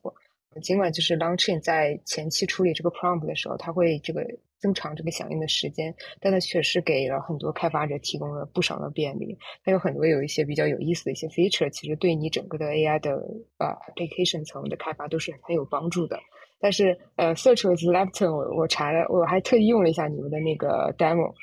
[0.62, 4.26] 尽管就是 Launching 在前期处理这个 prompt 的时候，它会这个。
[4.62, 9.38] 增长这个响应的时间，但它确实给了很多开发者提供了不少的便利。
[9.64, 13.12] 它有很多有一些比较有意思的一些 feature，其实对你整个的 AI 的
[13.58, 16.20] 呃 application 层的开发都是很有帮助的。
[16.60, 21.34] 但是呃，Search with Lepton，我我查了，我还特意用了一下你们的那个 demo，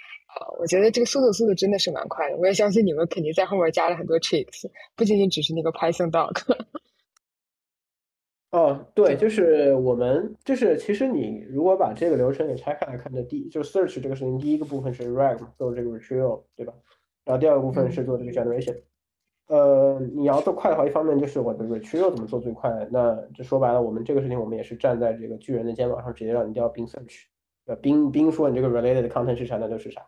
[0.61, 2.37] 我觉得这个速度速度真的是蛮快的。
[2.37, 6.39] 我也相信你们肯定在后面加了很多 tricks，不仅仅只是那个 Python doc。
[8.53, 16.73] 哦，对，就是我们就是其实你如果把这个流程给拆开来看，的第就 search 这个事情，第一个部分是 rag 做这个 retrieval，对吧？
[17.25, 18.77] 然后第二个部分是做这个 generation。
[19.49, 22.71] 呃，你要做快的话，一方面就是我的 retrieval 怎么做最快？
[22.91, 27.25] 那就说白了，我们这个事情我们也是站在这个巨人的肩膀上，直接让你调 Bing search，
[27.67, 30.07] 呃，Bing Bing 说你这个 related content 是啥，那就是啥。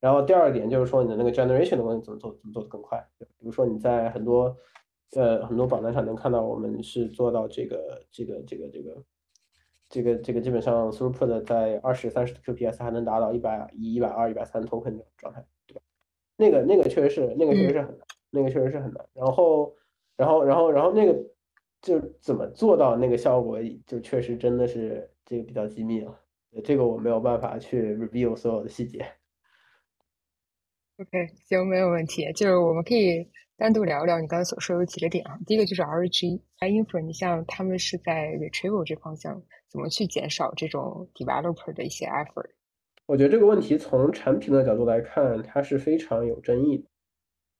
[0.00, 3.04] 然后第二点就是说你的那个 generation 的问题怎么做，怎么做的更快？
[3.18, 4.56] 比如说你在很多
[5.14, 9.04] 呃很多榜单上能看到，我们是做到这个这个这个这个
[9.88, 15.80] 这个这个基本上 Super 的在二十三十的 QPS 还能达到一百一、一百二、一百三 token 的状态，对吧？
[16.36, 19.06] 那个那个确实是那个确实是很难，那个确实是很难。
[19.14, 19.74] 然后
[20.16, 21.18] 然后然后然后那个
[21.80, 26.20] 就怎么做到那个效果，就确实真的是这个比较机密了，
[26.62, 29.04] 这个我没有办法去 review 所有的细节。
[30.98, 32.30] OK，行，没有问题。
[32.32, 35.36] 就是我们可以单独聊一聊你刚才所说有几个点啊。
[35.44, 42.50] 第一个就是 RG、Infer，你像他们是在 retrieval 这方向，怎么去减少这种 developer 的一些 effort？
[43.06, 46.84] 我觉得这个问题从产品的角度来看，它是非常有争议的。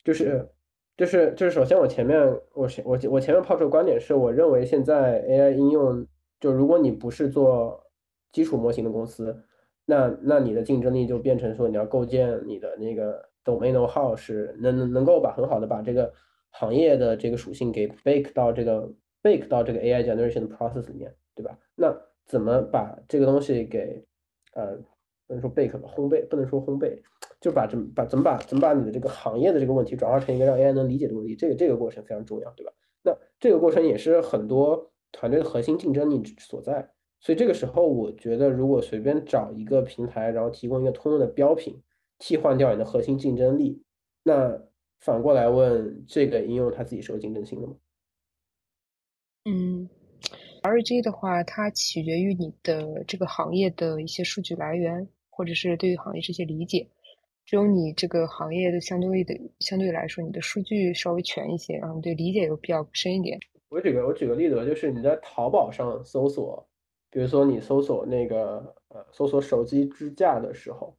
[0.05, 0.49] 就是，
[0.97, 2.17] 就是，就是，首先我前面
[2.55, 6.07] 我我我前面抛出的观点是，我认为现在 AI 应用，
[6.39, 7.91] 就如果你不是做
[8.31, 9.45] 基础模型的公司，
[9.85, 13.28] 那那你的竞争力就变成说你要构建你的那个。
[13.49, 16.13] Domain know-how 是能能够把很好的把这个
[16.51, 21.59] 行业的这个属性给 bake 到这个 bake 到这个 AI generation 的 process 里面，对吧？
[21.75, 24.05] 那怎么把这个东西给
[24.55, 24.77] 呃
[25.27, 26.99] 不能说 bake 吧，烘焙不能说烘焙，
[27.41, 32.73] 就把怎么把怎么把怎么把你的这个行业的这个问题转化成一个让 AI 能理解的问题，这个这个过程非常重要，对吧？
[33.03, 36.91] 那这个过程也是很多团队的核心竞争力所在。
[37.21, 41.83] 所以这个时候，我觉得如果随便找一个平台，然后提供一个通用的标品。
[42.19, 43.83] 替换掉你的核心竞争力，
[44.23, 44.61] 那
[44.99, 47.75] 反过来问，这个应用它自己是有竞争性的吗？
[49.45, 49.89] 嗯
[50.63, 56.89] ，RG 的话，它取决于你的这个行业的一些数据来源，或者是对于行业这些理解。
[57.47, 63.39] 只有你这个行业的相对的相对来说，你的数据稍微全一些，然后对理解又比较深一点。
[63.69, 66.69] 我举个我举个例子吧，就是你在淘宝上搜索，
[67.11, 70.95] 比如说你搜索那个呃搜索手机支架的时候。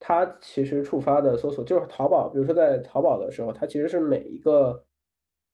[0.00, 4.84] 它其实触发的搜索就是淘宝，比如说在淘宝的时候，它其实是每一个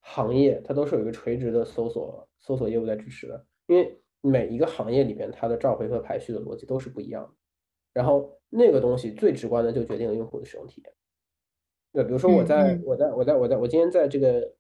[0.01, 7.31] 行业它都是有一个垂直的搜索搜索业务在支持的，因为每一个行业里边它的召回和排序的逻辑都是不一样的。
[7.95, 10.93] 然后那个东西最直观的就决定了用户的使用体验。
[11.93, 14.55] 对，比如说我在我在我在我在我今天在这个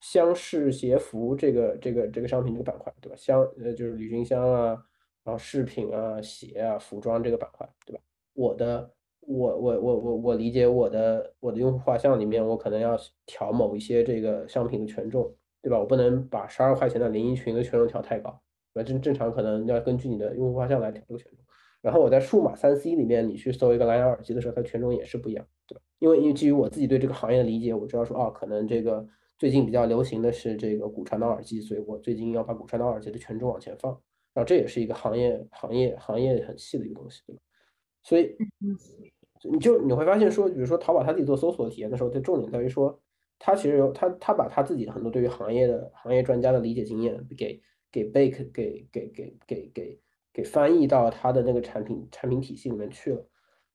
[0.00, 3.16] 箱式鞋服这个这个这个商品这个板块，对吧？
[3.16, 4.84] 箱呃就是旅行箱啊，
[5.24, 8.02] 然后饰品啊、鞋啊、服装这个板块，对吧？
[8.34, 8.92] 我的。
[9.20, 15.78] 我我我我我理解我的我的用户画像里面，我可能要调某一些这个商品的权重，对吧？
[15.78, 18.30] 我不能把十二块钱的连衣裙的权重调太高，
[18.74, 18.86] 对吧？
[18.86, 21.44] 正正常可能要根据你的用户画像来调这个权重。
[21.80, 25.80] 然后我在数码三 C 里面，你去搜一个蓝牙耳机的时候，它权重也是不一样，对吧？
[25.98, 29.06] 因为因为基于我自己对这个行业的理解，我知道说哦，可能这个
[29.38, 33.92] 最近比较流行的是这个骨传导耳机，所以我最近要把骨传导耳机的权重往前放。
[34.34, 37.42] 然后这也是一个行业行业行业很细的一个东西，对吧？
[38.02, 38.36] 所以。
[39.42, 43.00] 你就你会发现说，比如说淘宝他自己做搜索体验的时候，它重点在于说，
[43.38, 47.58] 他其实有他他把他自己很多对于行业的行业专家的理解经验给
[47.90, 49.98] 给 bake 给给给给给
[50.34, 53.26] 给翻译到他的那个产品产品体系里面去了。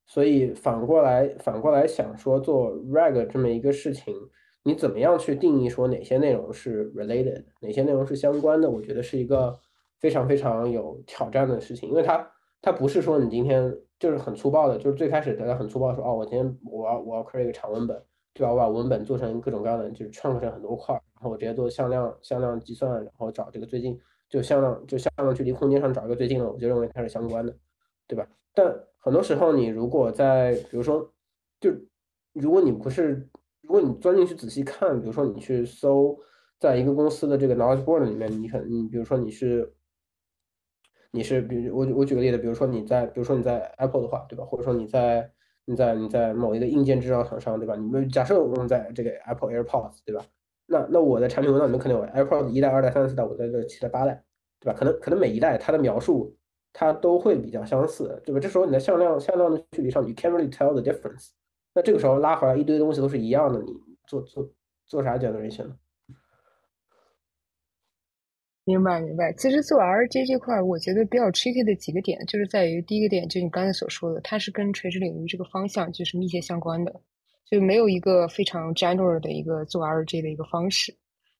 [0.06, 4.14] 所以反过来反过来想说，做 rag 这么一个事情，
[4.62, 8.70] 你怎么样去定义说哪些内容是 related，哪些内容是相关的？
[8.70, 9.58] 我觉得是一个
[9.98, 12.30] 非常非常有挑战的事情，因为它
[12.62, 13.76] 它不是说你今天。
[13.98, 18.02] 就是很粗暴的，就是最开始大家很粗暴说，哦，我今天我要我要 create 一个长文本，
[18.34, 18.52] 对吧？
[18.52, 27.56] 我把文本做成各种各样的，就是 chunk 成很多块，然后我直接做向量向量计算，然后找这个最近就向量就向量距离空间上找一个最近的，我就认为它是相关的，
[28.06, 28.28] 对吧？
[28.54, 28.66] 但
[28.98, 31.10] 很多时候你如果在比如说，
[31.58, 31.70] 就
[32.34, 33.26] 如果你不是
[33.62, 36.14] 如果你钻进去仔细看，比如说你去搜
[36.58, 39.72] 在一个公司的这个 knowledge board 里面，你可能你比如说你是。
[41.12, 44.44] 你是比如我我举个例子，比如说你在比如说你在 Apple 的话，对吧？
[44.44, 45.30] 或者说你在
[45.64, 47.74] 你在你在某一个硬件制造厂商，对吧？
[47.76, 50.24] 你们假设我们在这个 Apple AirPods，对吧？
[50.66, 54.22] 那那我的产品文档里面可能有 AirPods 一代、二代、三代、四代、五代、六、七代、八代，
[54.60, 54.76] 对吧？
[54.78, 56.36] 可能可能每一代它的描述
[56.72, 58.40] 它都会比较相似，对吧？
[58.40, 61.30] 这时候你在向量向量的距离上你 can't really tell the difference。
[61.74, 63.72] 那这个时候拉回来一堆东西都是一样的，你
[64.06, 64.48] 做做
[64.86, 65.76] 做啥 generation 呢？
[68.66, 69.32] 明白明白。
[69.34, 76.92] 其实做 RJ 这块，我觉得比较 tricky 的几个点，就是在于第一个点，就你刚才所说的，它是跟垂直领域这个方向就是密切相关的，
[77.48, 80.92] 就没有一个非常 general 的一个做 RJ 的一个方式。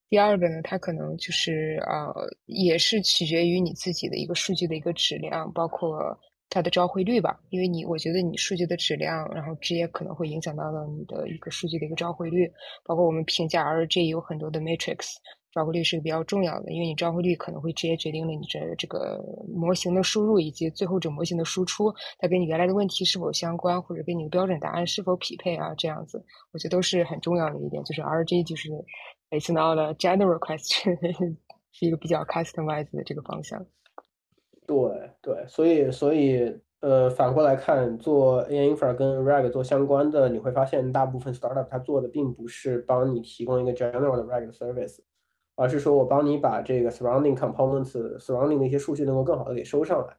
[0.08, 2.14] 第二个呢，它可能就是呃，
[2.46, 6.16] 也是取决于你自己的一个数据的一个质量，包括
[6.48, 7.40] 它的召回率吧。
[7.50, 12.48] 因为你，我觉得你数据的质量，然后直接可能会影响到了你的一个数据的一个召回率。
[12.84, 15.16] 包括我们评价 RJ 有很多的 matrix，
[15.56, 27.82] 召回率是比较重要的，因为你召回率可能会直接决定了你这这个模型的输入以及最后这模型的输出，它跟你原来的问题是否相关，或者跟你的标准答案是否匹配啊，这样子，我觉得都是很重要的一点。
[27.82, 28.70] 就是 RJ 就是。
[29.28, 30.96] It's not a general question，
[31.72, 33.66] 是一个比较 customized 的这个方向。
[34.68, 44.98] 对对，所以所以呃，反过来看，做 A infra 跟 RAG 做相关的，你会发现大部分 startup 它做的并不是帮你提供一个 general 的 RAG service，
[45.56, 50.16] 而是说我帮你把这个 surrounding components、surrounding 的一些数据能够更好的给收上来。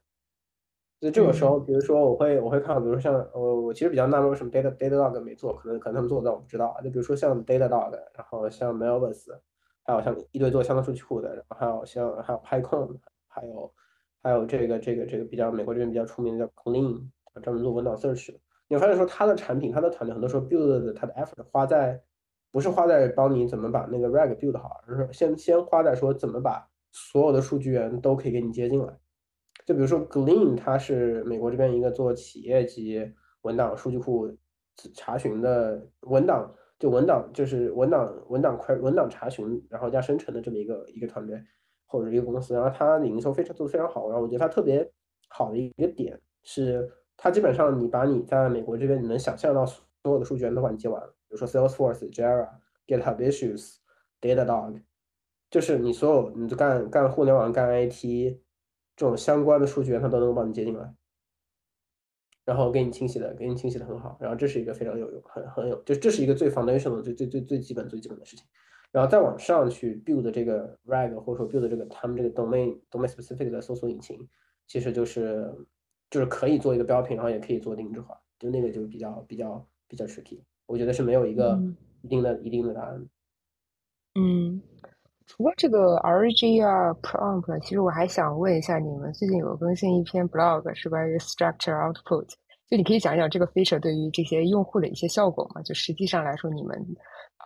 [1.00, 6.76] 所以这个时候，比如说我会我会看，比如说像我我其实比较纳闷为什么 Data Datadog 没做，可能可能他们做的我不知道。
[6.82, 9.28] 就比如说像 Datadog，然后像 Melvis，
[9.84, 12.96] 还有像一堆做相关数据库的，然后还有像还有 PyCon，
[13.28, 13.72] 还有
[14.20, 17.00] 还有这个这个这个比较美国这边比较出名的叫 Clean，
[17.40, 18.34] 专门做文档 search。
[18.66, 22.02] 你会发现说他的产品，他的团队很多时候 build 的他的 effort 花在
[22.50, 28.98] 不是花在帮你怎么把那个 rag build 好，而是先先花在说怎么把所有的数据源都可以给你接进来。
[29.66, 34.34] 就比如说，Glean 它是美国这边一个做企业级文档数据库
[34.94, 41.38] 查询的文档，就文档就是文档文档快文档查询，然后加生成的这么一个一个团队
[41.86, 44.90] 或者一个公司，然后它的营收非常做的非常好，然后我觉得它特别
[45.28, 52.48] 好的一个点是，它基本上你把你在美国这边你能想象到所有的数据源都把你接完了，比如说 Salesforce、Jira、
[52.86, 53.76] GitHub Issues、
[54.20, 54.82] Datadog，
[55.50, 58.40] 就是你所有你就干干互联网干 IT。
[58.96, 60.92] 这种相关的数据，它都能帮你接进来，
[62.44, 68.44] 然后给你清洗的，给你清洗的很好，然后这是一个非常有用、很很有，就这是一个最 foundation 的、最最最最基本、最基本的事情。
[68.90, 74.28] 然后再往上去 build 这个 rag，或者说 build 这个他们这个 domain domain specific 的搜索引擎，
[74.66, 75.54] 其实就是
[76.10, 81.58] 就是可以做一个标品，然后也可以做定制化，就那个就比较比较比较 tricky，我觉得是没有一个
[82.02, 83.04] 一定的一定的答案。
[84.14, 84.62] 嗯。
[85.30, 92.26] 除了这个 RG 啊，prompt，其实我还想问一下，你们最近有更新一篇 blog 是关于 structure output，
[92.66, 95.60] 就你可以讲一讲这个 feature 对于这些用户的一些效果吗？
[95.60, 96.74] 就实际上来说，你们
[97.36, 97.44] 啊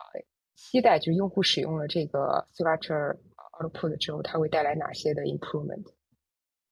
[0.55, 3.17] 期待就是用户使用了这个 structure
[3.61, 5.85] output 之后，它会带来哪些的 improvement？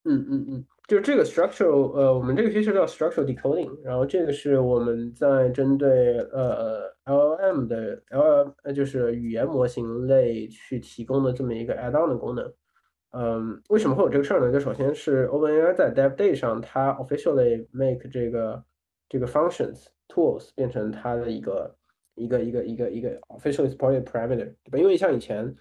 [0.04, 0.64] 嗯嗯嗯。
[0.90, 12.52] 就是这个 structural，呃，我们这个 feature 叫 structural decoding，然后这个是我们在针对呃 LLM 的 L，呃就是语言模型类去提供的这么一个 add-on 的功能。
[13.12, 14.52] 嗯，为什么会有这个事儿呢？
[14.52, 18.60] 就首先是 OpenAI 在 Dev Day 上，它 officially make 这个
[19.08, 21.76] 这个 functions tools 变成它的一个
[22.16, 24.78] 一个一个一个一个 officially supported parameter，对吧？
[24.78, 25.54] 因为像以前，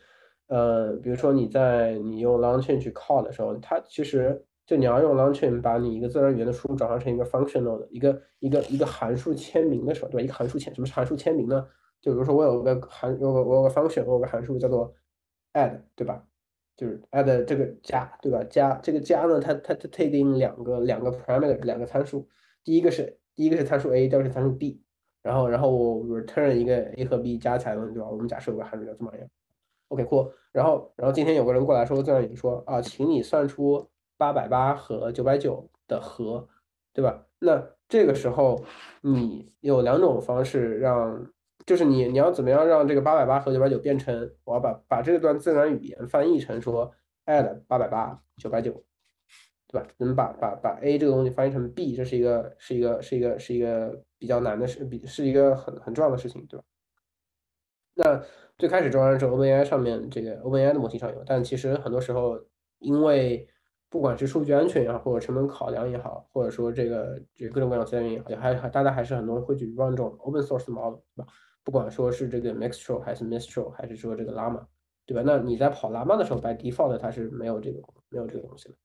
[0.48, 10.24] 呃，比如说你在你用 LangChain 去 call 的时候，它其实就你要用 LangChain 把你一个自然语言的输入转化成一个 functional 的一个一个一个函数签名的时候，对吧？
[10.24, 11.66] 一个函数签什么是函数签名呢？
[12.00, 14.94] 就比如说我有个函，有个我有个 function，我有个函数叫做
[15.54, 16.24] add，对吧？
[16.78, 18.44] 就是 add 这个加，对吧？
[18.48, 22.28] 加这个加呢，它它它 take in 两个两个 parameter 两个参数，
[22.64, 24.80] 第一个是第一个是参数 a，第二个是参数 b，
[25.24, 28.08] 然后然后我 return 一个 a 和 b 加起来的，对吧？
[28.08, 29.28] 我们假设有个函数叫这么样
[29.88, 30.32] ，OK，cool。
[30.52, 33.90] 然后然后今天有个人过来说自然语言说啊，请你算出。
[34.20, 36.46] 八百八和九百九的和，
[36.94, 37.26] 对吧？
[37.40, 38.62] 那这个时候
[39.02, 41.26] 你有两种方式让，
[41.66, 46.92] 就是你你要怎么样让这个八百八和九百九变成，我要把把这段自然语言翻译成说
[47.28, 48.84] add 八百八九百九，
[49.70, 49.88] 对吧？
[49.98, 56.66] 能把把把 a 这个东西翻译成 b，这是一个是一个是一个是一个比较难的事，比是一个很很重要的事情，对吧？
[57.96, 58.22] 那
[58.58, 62.38] 最开始中央是 OpenAI 上面这个 OpenAI 的模型上有，但其实很多时候
[62.80, 63.48] 因为
[63.90, 71.28] 不管是数据安全也好，或者成本考量也好，或者说这个这各种各样的资源也好，也还还大家还是很多人会去 run 这种 open source model，对吧？
[71.64, 74.64] 不管说是这个 mixtral 还是 Mistral，还是说这个 Llama，
[75.06, 75.24] 对吧？
[75.26, 78.76] 那你在跑 Llama 的时候，by default 它是没有这个没有这个东西的，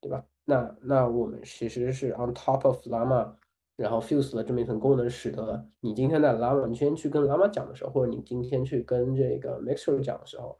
[0.00, 0.24] 对吧？
[0.44, 3.32] 那那我们其实是 on top of Llama，
[3.76, 10.56] 然后 fuse 了这么一层功能，使得你今天在 Llama，你先去跟 Llama 讲的时候，或者你今天去跟这个 mixtral 讲的时候，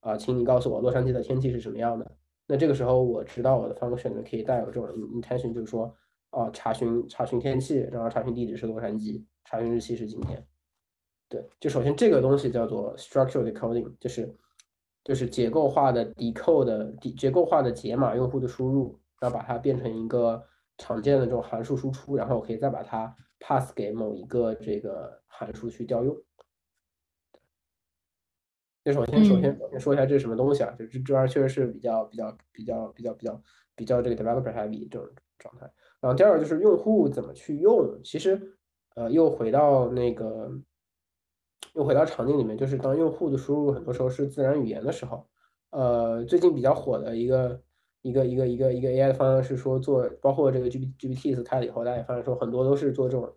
[0.00, 2.10] 啊，请你告诉我洛杉矶的天气是什么样的。
[2.50, 5.94] 那这个时候我知道我的 function 可以带有这种 intention，就是说，
[6.30, 10.42] 啊，查询查询天气，然后查询地址是洛杉矶，查询日期是今天。
[11.28, 14.34] 对，就首先这个东西叫做 structural decoding，就是
[15.04, 20.42] 就是结构化的 decode 的结构化的解码用户的输入，然后把它变成一个
[20.78, 26.16] 常见的这种函数输出，然后我可以再把它 pass 给某一个这个函数去调用。
[28.88, 30.74] 那首先，首先，首先说一下这是什么东西啊？
[30.78, 33.42] 就这这玩意儿确实是比较比较比较比较比较
[33.76, 35.06] 比较这个 developer heavy 这种
[35.38, 35.70] 状态。
[36.00, 38.56] 然后第二个就是用户怎么去用，其实
[38.94, 40.50] 呃又回到那个
[41.74, 45.26] 又回到场景里面，就是当用户的输入很多时候是自然语言的时候，
[45.68, 47.60] 呃最近比较火的一个
[48.00, 53.30] 一个一个一个一个 AI 的方向是说做，包括这个 G P GPT 是开了以后，大家也发现说很多都是做这种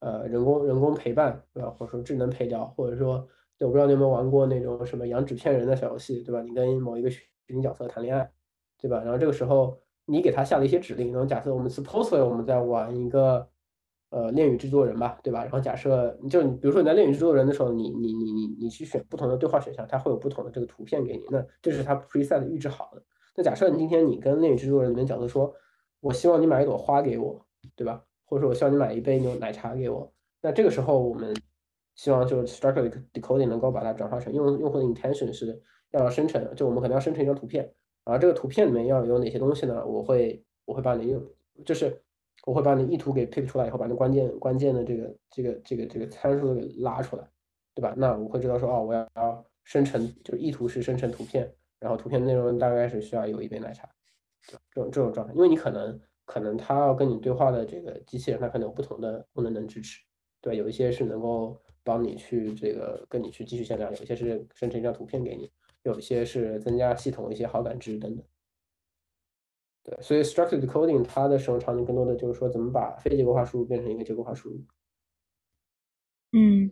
[0.00, 1.70] 呃人工人工陪伴，对吧？
[1.70, 3.28] 或者说智能陪聊，或者说。
[3.60, 6.42] 我不知道你有没有玩过那种什么养纸片人的小游戏，对吧？
[6.42, 8.30] 你跟某一个虚拟角色谈恋爱，
[8.78, 9.02] 对吧？
[9.02, 13.48] 然后这个时候你给他下了一些指令，然后假设我们 supposedly 我们在玩一个
[14.10, 15.40] 呃恋与制作人吧，对吧？
[15.42, 23.02] 然后假设就你比如说你在恋与制作人的时候，你你你你你去选不同的对话选项，它会有不同的这个图片给你，那这是它 preset 预制好的。
[23.34, 25.54] 那假设你今天你跟恋与制作人里面角色说，
[26.00, 28.04] 我希望你买一朵花给我，对吧？
[28.26, 31.34] 或者说我希望你买一杯牛奶茶给我，那这个时候我们。
[31.96, 35.60] 希望就是 structure decoding 能够把它转化成用用户的 intention 是
[35.92, 37.64] 要生成，就我们可能要生成一张图片，
[38.04, 39.84] 然后这个图片里面要有哪些东西呢？
[39.86, 41.22] 我会我会把你用，
[41.64, 41.98] 就是
[42.44, 47.26] 我会把你意图给 pick 出来以后，把那关键关键的这个这个这个这个参数给拉出来，
[47.74, 47.94] 对吧？
[47.96, 53.88] 那我会知道说哦，我要生成就是意图是生成图片，然后图片内容大概是需要有一杯奶茶，
[54.46, 60.02] 这种这种状态，因为你可能可能他要跟你对话的这个机器人，它可能有不同的功能能支持，
[60.42, 61.58] 对，有一些是能够。
[61.86, 65.48] 帮你去这个跟你去继续向量，有一些是生成一张图片给你，
[65.84, 68.24] 有一些是增加系统一些好感知等等。
[69.84, 74.60] 对，所以 structured coding 它的使用场景更多的就是说怎么把非结构化输入变成一个结构化输入。
[76.32, 76.68] 嗯，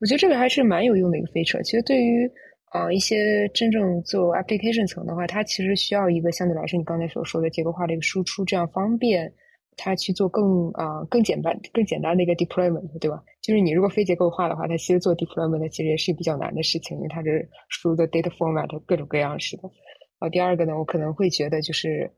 [0.00, 1.62] 我觉得这个还是蛮有用的一个 feature。
[1.62, 2.30] 其实对于
[2.66, 9.32] 啊一些真正做 application 层的话，它其实需要一个相对来说你刚才所说的结构化的一个输出，这样方便。
[9.78, 13.22] 它去做更啊更简单更简单的一个 deployment，对吧？
[13.40, 19.70] 就是你如果非结构化的话，它其实做 deployment 其实也是比较难的事情，因为它是输入的 data format 各种各样式的。
[20.18, 22.12] 啊，第二个呢，我可能会觉得就是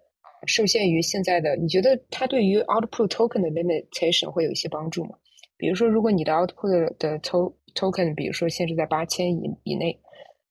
[0.46, 5.10] 受限于现在的，你觉得它对于 output token 的 limitation 会有一些帮助吗？
[5.58, 10.00] 比如说，如果你的 output 的 to token，比如说限制在八千以以内。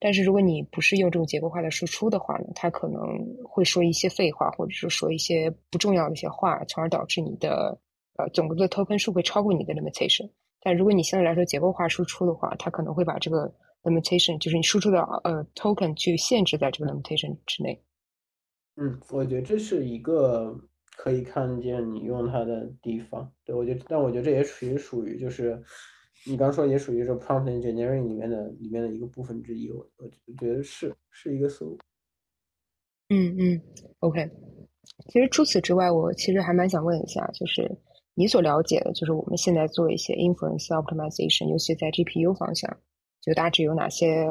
[0.02, 3.02] 但是如果你不是用这种结构化的输出的话呢，它可能
[3.44, 7.78] 会说一些废话，或者是说一些不重要的一些话，从而导致你的
[8.16, 10.30] 呃总的 token 数会超过你的 limitation。
[10.62, 17.84] 但如果你相对来说结构化输出的话，它可能会把这个 limitation，就是你输出的呃 token 去限制在这个 limitation 之内。
[18.78, 20.56] 嗯，我觉得这是一个
[20.96, 23.30] 可以看见你用它的地方。
[23.44, 25.62] 对我觉得，但我觉得这也属于属于就是。
[26.30, 30.08] 你刚说也属于这 prompt engineering 里面的里面的一个部分之一，我我
[30.40, 31.76] 觉得是是一个思路。
[33.10, 33.62] 嗯嗯
[34.00, 34.30] ，OK。
[35.08, 37.68] 其实除此之外，我其实还蛮想问一下，就是
[38.14, 42.80] 你所了解的，就是我们现在做一些 inference optimization，尤其在 GPU 方向，
[43.22, 44.28] 就大致有哪些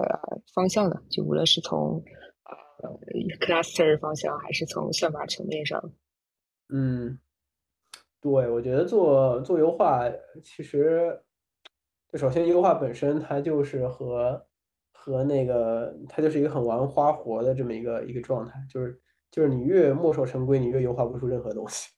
[0.54, 1.02] 方向呢？
[1.10, 2.00] 就无论是从
[2.44, 2.88] 呃
[3.40, 5.82] cluster 方向，还是从算法层面上。
[6.68, 7.18] 嗯，
[8.20, 10.08] 对，我觉得做做优化
[10.44, 11.20] 其实。
[12.10, 14.46] 就首先优化本身，它就是和
[14.92, 18.98] 和那个，它就是一个很玩花活的这么一个一个状态，就是
[19.30, 21.88] 就是你越墨守成规，你越优化不出任何东西。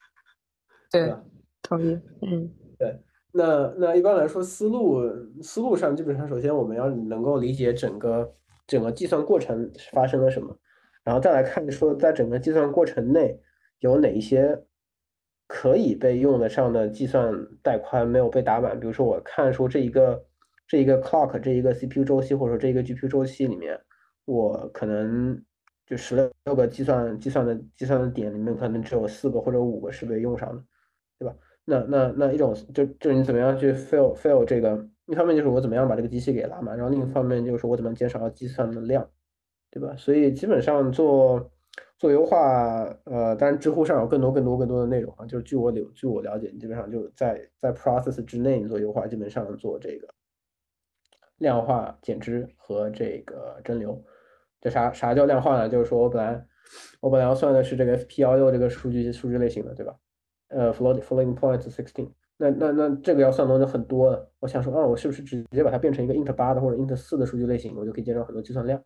[0.91, 1.15] 对，
[1.63, 2.01] 同意。
[2.23, 3.01] 嗯，对。
[3.33, 5.01] 那那一般来说，思路
[5.43, 8.35] 思路上，基本上首先我们要能够理解整个
[8.67, 10.57] 整个计算过程发生了什么，
[11.05, 13.41] 然后再来看说，在整个计算过程内
[13.79, 14.65] 有哪一些。
[15.53, 20.25] 可以被用得上的计算带宽没有被打满，比如说我看说这一个
[20.69, 23.77] 这一个 clock 这一个 CPU 周期或者说这一个 GPU 周期里面，
[24.27, 25.43] 我可能
[25.85, 30.63] 就十六个计算计算的计算的点里面可能只有四个或者五个是被用上的，
[31.19, 31.35] 对吧？
[31.65, 39.11] 那那那一种就就你怎么样去 fill fill 这个，一方面就是我怎么样把这个机器给拉满，然后另一方面就是我怎么减少计算的量，
[39.69, 39.97] 对吧？
[39.97, 41.51] 所以基本上做。
[42.01, 45.27] 做优化，呃，当然知乎上有更多更多更多的内容啊。
[45.27, 50.09] 就是据我了据我了解，你基本上就在在 process 之内做优化，基本上做这个
[51.37, 54.01] 量化减脂和这个蒸馏。
[54.63, 55.69] 这啥啥叫量化呢？
[55.69, 56.43] 就是说我本来
[57.01, 59.95] 我本来要算的是这个 FP 幺六这个数据数据类型的，对吧？
[60.49, 62.09] 呃，floating floating point sixteen。
[62.39, 64.31] 那那那这个要算的东西很多的。
[64.39, 68.83] 我想说，哦，我是不是直接把它变成一个 int 八的或者 int 四的数据类型，我就可以减少很多计算量，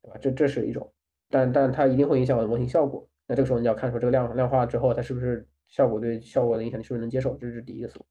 [0.00, 0.16] 对吧？
[0.18, 0.90] 这这是一种。
[1.34, 3.04] 但但它一定会影响我的模型效果。
[3.26, 7.36] 那这个时候你要看出这个量量化之后，它是不是效果对效果的影响你是不是能接受？
[7.38, 8.06] 这是第一个思路。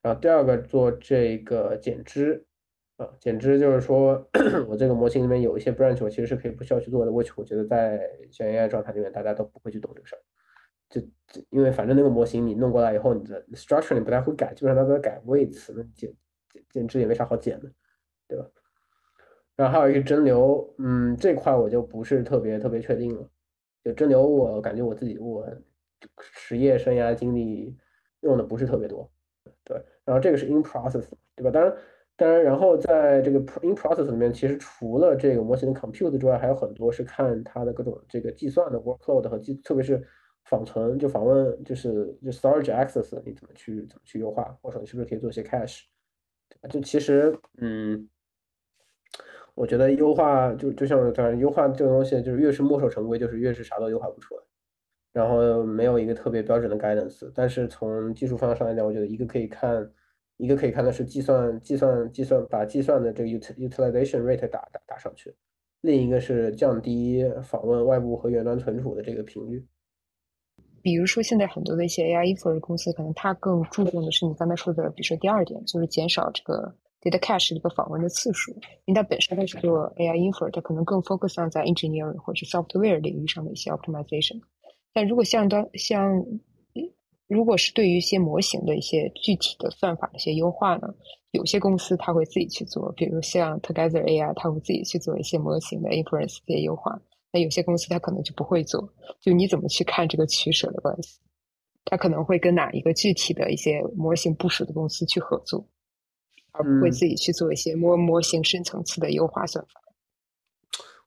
[0.00, 2.46] 然后第二个做这个减脂，
[2.96, 4.26] 啊，简直就是说
[4.66, 7.12] 我这个模型里面有一些 branch，我其实是可以不需要去做的。
[7.12, 8.00] which 我觉得在
[8.30, 10.20] 像 AI 状态里面，大家都不会去懂这个事儿。
[10.88, 11.02] 就
[11.50, 16.10] 因为反正那个模型你弄过来以后，你的 structure 你不太会改，基本上都在改 weights，那简
[16.70, 17.70] 简直也没啥好剪的，
[18.26, 18.46] 对吧？
[19.56, 23.28] 然后还有一个蒸馏，嗯，这块我就不是特别特别确定了。
[23.84, 25.46] 就蒸馏，我感觉我自己我
[26.48, 27.76] 职业生涯经历
[28.20, 29.10] 用的不是特别多，
[29.64, 29.76] 对。
[30.04, 31.04] 然后这个是 in process，
[31.36, 31.50] 对吧？
[31.50, 31.76] 当然。
[32.14, 40.00] 当然，然后在这个 in process 里面，其实除了这个模型的 compute 之外，还有很多是看它的各种这个计算的 workload 和计，特别是
[40.44, 45.84] 访存，就访问，就是就 storage access，你怎么去怎么去优化，或者说你是不是可以做一些 cache，
[46.68, 48.06] 就其实，嗯，
[49.54, 54.42] 我觉得优化就就像当然优化这个东西，就是越是墨守成规，就是越是啥都优化不出来，
[55.12, 57.30] 然后没有一个特别标准的 guidance。
[57.34, 59.90] 但是从技术方向上来讲，我觉得一个可以看。
[60.38, 65.32] 一个可以看的是计算计算计算把计算的这个 utilization rate 打打打上去，
[65.82, 69.64] 另一个是降低访问外部和远端存储的这个频率。
[70.80, 78.52] 比如说，现在很多的一些 AI infer 公司，可能它更注重的是你刚才说的，比如说第二点，就是减少这个 data cache 这个访问的次数。
[78.86, 84.40] 因为它本身它是做 AI infer，它可能更 focus on 在 engineering 或者 software 领域上的一些 optimization。
[84.94, 86.24] 但如果像当像
[87.28, 90.94] 如果是对于一些模型的一些具体的算法的一些优化呢，
[91.30, 97.00] 有些公司它会自己去做，比如像 Together AI，它会自己去做一些模型的 inference 这些优化。
[97.32, 98.86] 那有些公司它可能就不会做，
[99.18, 101.18] 就你怎么去看这个取舍的关系？
[101.86, 105.66] 它可能会跟哪一个具体的一些模型部署的公司去合作，
[106.52, 109.80] 而不会自己去做一些模模型深层次的优化算法。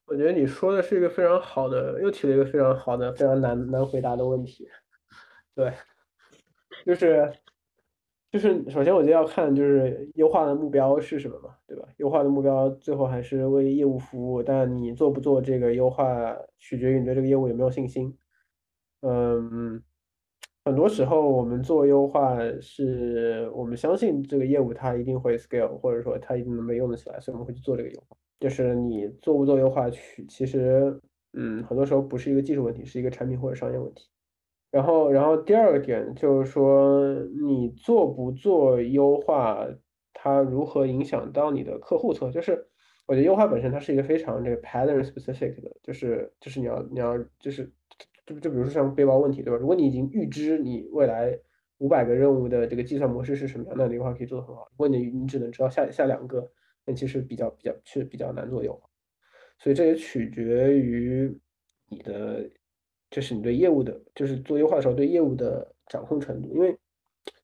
[0.05, 4.67] 我觉得你说的是一个非常好的，又提了一个非常好的、非常难难回答的问题，
[5.55, 5.73] 对。
[6.85, 7.33] 就是，
[8.31, 11.87] 就是首先我觉得要看就是优化的目标是什么嘛，对吧？
[11.97, 18.15] 优化的目标最后还是为业务服务，但你做不做这个优化，取决于你对这个业务有没有信心。
[19.01, 19.81] 嗯，
[20.66, 28.18] 很多时候我们做优化是我们相信这个业务它一定会 scale，或者说它一定能被用得起来，所以我们会去做这个优化。
[28.39, 30.99] 就是你做不做优化，取其实
[31.34, 34.09] 嗯，很多时候不是一个技术问题，是一个产品或者商业问题。
[34.72, 37.13] 然后，然后第二个点就是说，
[37.47, 39.66] 你做不做优化，
[40.13, 42.32] 它如何影响到你的客户侧？
[42.32, 42.68] 就是
[43.05, 47.72] 我觉得优化本身它是一个非常这个 pattern specific 的，就是就是你要你要就是
[48.26, 49.57] 就就比如说像背包问题，对吧？
[49.59, 51.38] 如果你已经预知你未来
[51.78, 54.67] 五百个任务的这个计算模式是什么样，那你优化可以做得很好。
[54.71, 56.51] 如果你你只能知道下下两个，
[56.86, 58.89] 那其实比较比较确比较难做优化。
[59.59, 61.38] 所以这也取决于
[61.89, 62.49] 你的。
[63.11, 66.76] 就是你对业务的，就是做优化的时候对业务的掌控程度，因为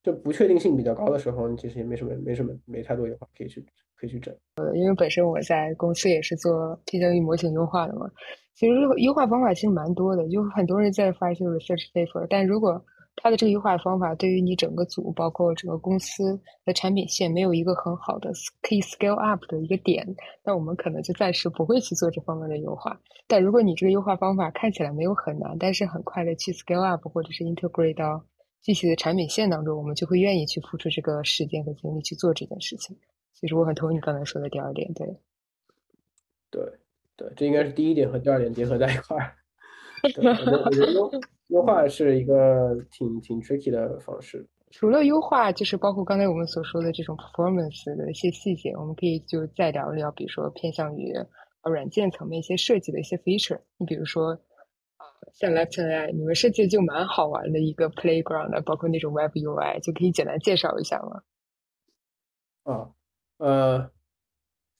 [0.03, 3.63] 就不确定性比较高的时候，你其实也没什么、没什么、没太多优化可以去
[4.01, 4.35] 可以去整。
[4.55, 8.09] 呃，因为本身我在公司也是做偏向于模型优化的嘛，
[8.55, 12.83] 其实优化方法其实蛮多的，就很多人在发一些 research paper，但如果
[13.17, 18.31] 它的这个优化方法对于你整个组，包括整个公司的产品线，没有一个很好的
[18.61, 20.03] 可以 scale up 的一个点，
[20.43, 22.99] 那我们可能就暂时不会去做这方面的优化。
[23.27, 28.25] 但如果你这个优化方法看起来没有很难，但是很快的去 scale up 或者是 integrate 到
[28.61, 32.95] 具体的产品线当中，我们就会愿意去付出这个时间和精力去做这件事情。
[33.33, 35.07] 其实我很同意你刚才说的第二点，对，
[36.49, 36.73] 对，
[37.15, 39.35] 对，这应该是第一点和第二点结合在一块儿。
[40.03, 40.09] 我
[40.71, 41.11] 觉得优
[41.49, 44.47] 优化是一个挺挺 tricky 的方式。
[44.71, 51.13] 除了优化，就是包括刚才我们所说的这种 performance 的一些细节，我们可以就再聊聊，比如说偏向于
[51.63, 53.59] 软件层面一些设计的一些 feature。
[53.77, 54.31] 你比如说
[54.97, 55.03] 啊，
[55.33, 61.21] 像 Left AI，你们设计就蛮好玩的一个 playground，包括那种 Web UI，就可以简单介绍一下吗？
[62.63, 62.91] 啊，
[63.41, 63.91] 呃。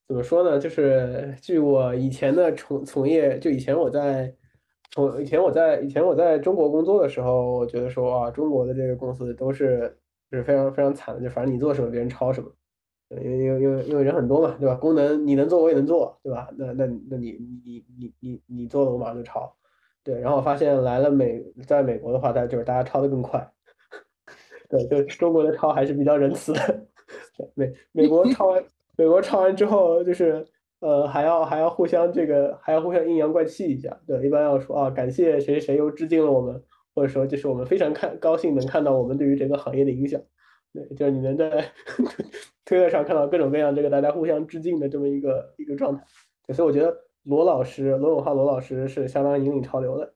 [0.07, 0.59] 怎么说呢？
[0.59, 4.35] 就是据我以前的从从业，就以前我在
[4.91, 9.97] 从以前我在以前我在中国工作的时候，我觉得说啊，中国的这个公司都是
[10.29, 12.51] 就是非常非常惨的，就反正你做什么别人抄什么，
[13.09, 14.75] 因为因为因为因为人很多嘛，对吧？
[14.75, 16.49] 功能你能做我也能做，对吧？
[16.57, 17.31] 那那那你
[17.63, 19.55] 你你你你做了我马上就抄，
[20.03, 20.19] 对。
[20.19, 23.49] 然后我发现来了美，在美国的话，大家就是大家抄的更快，
[24.67, 26.87] 对，就中国的抄还是比较仁慈的，
[27.55, 28.63] 美美国唱完。
[28.97, 30.45] 美国唱完之后，就是
[30.79, 33.97] 呃，还要还要互相这个，还要互相阴阳怪气一下。
[34.05, 36.61] 对，一般要说啊，感谢谁谁又致敬了我们，
[36.93, 40.21] 或者说就是我们非常看高兴能看到我们对于整个行业的影响。
[40.73, 41.65] 对，就是你能在
[42.65, 46.03] 推特上看到各种各样这个大家互相致敬的这么一个一个状态。
[46.53, 50.13] 所以我觉得罗老师罗永浩罗老师是相当引领潮流的。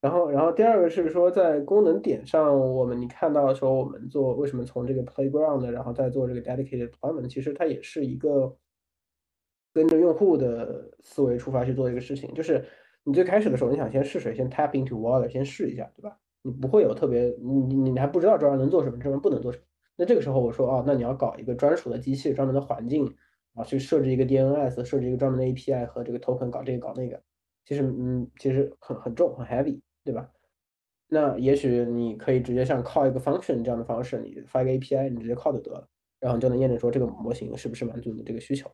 [0.00, 8.56] 然后，然后第二个是说，在功能点上，我们你看到说我们做为什么从这个 playground，然后再做这个 dedicated plan 其实它也是一个
[9.72, 12.32] 跟着用户的思维出发去做一个事情。
[12.34, 12.64] 就是
[13.04, 16.18] 你最开始的时候，你想先试水，先 tap into water，先试一下，对吧？
[16.42, 19.64] 你不会有特别，你你你还不知道这玩意能做什么，这玩意不能做什么。
[19.96, 23.12] 那这个时候我说，哦，那你要搞一个专属的机器，专门的环境
[23.54, 27.20] 啊，去设置一个 DNS，设置一个专门的 API 和这个 token，搞这个搞那个。
[27.66, 30.30] 其实，嗯，其实很很重，很 heavy，对吧？
[31.08, 35.88] 那也许你可以直接像 call 一个 function 这样的方式，你发一个 API，你直接 call 就得了，
[36.20, 38.70] 然后你就能验证说这个模型是不是满足你的这个需求。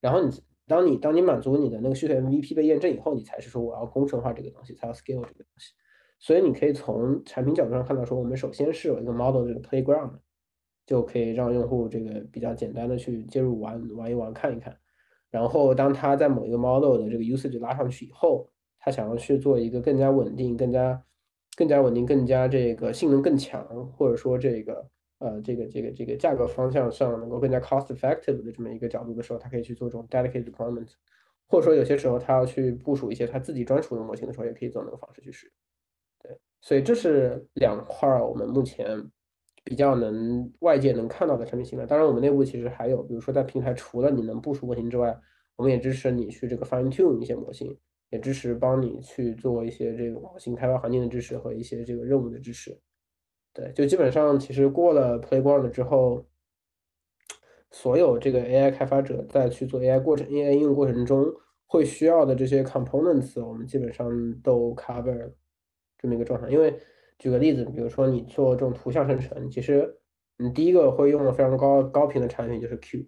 [0.00, 0.30] 然后你
[0.66, 5.72] 当你当你满足你的那个需求 MVP 被验证以后，你才是说我要工程化这个东西，才要 scale 这个东西。
[6.18, 10.12] 所以你可以从产品角度上看到，说我们首先是有一个 model 这个 playground，
[10.86, 14.74] 就可以让用户这个比较简单的去接入玩玩一玩看一看。
[15.30, 18.48] 然后，当他在某一个 model 的这个 usage 拉上去以后，
[18.78, 21.02] 他想要去做一个更加稳定、更加、
[21.56, 30.92] 更加稳定、更加这个性能更强，或者说这个呃这个这个这个价格方向上能够更加 cost effective 的这么一个角度的时候，他可以去做这种 dedicated deployment，
[31.48, 35.54] 或者说有些时候他要去部署一些他自己专属的模型的时候，也可以做那个方式去使用。
[36.22, 39.10] 对，所以这是两块我们目前
[39.66, 41.84] 比较能外界能看到的产品形态。
[41.84, 45.18] 当然，我们内部其实还有，比如说在平台除了你能部署模型之外，
[45.56, 47.76] 我们也支持你去这个 fine tune 一些模型，
[48.10, 52.78] 也支持帮你去做一些这个模型开发环境的支持和一些这个任务的支持。
[53.52, 56.24] 对，就基本上其实过了 playground 之后，
[57.72, 61.26] 所有这个 AI 开发者在去做 AI 过程、AI 应用过程中
[61.66, 64.08] 会需要的这些 components，我们基本上
[64.44, 65.32] 都 cover
[65.98, 66.48] 这么一个状态。
[66.48, 66.78] 因为
[67.18, 69.98] 举个例子，比如说你做这种图像生成，其实
[70.38, 73.06] 你第一个会用的非常高高频的产品就是 Q。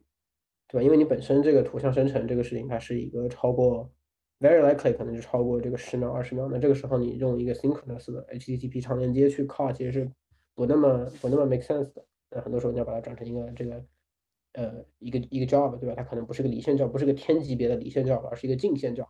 [0.71, 0.83] 对吧？
[0.85, 3.91] 因为你本身这个图像生成这个事情，它是一个超过
[4.39, 6.47] very likely 可能就超过这个十秒、二十秒。
[6.53, 10.13] 那这个时候你用一个 synchronous 的 HTTP 长连接去 call，其实是
[10.55, 12.05] 不那么不那么 make sense 的。
[12.31, 13.83] 那很多时候你要把它转成一个这个
[14.53, 15.95] 呃一个一个 job，对吧？
[15.97, 19.09] 它可能不是个离线 job，不是个天级别的离线 job，而是一个近线 job。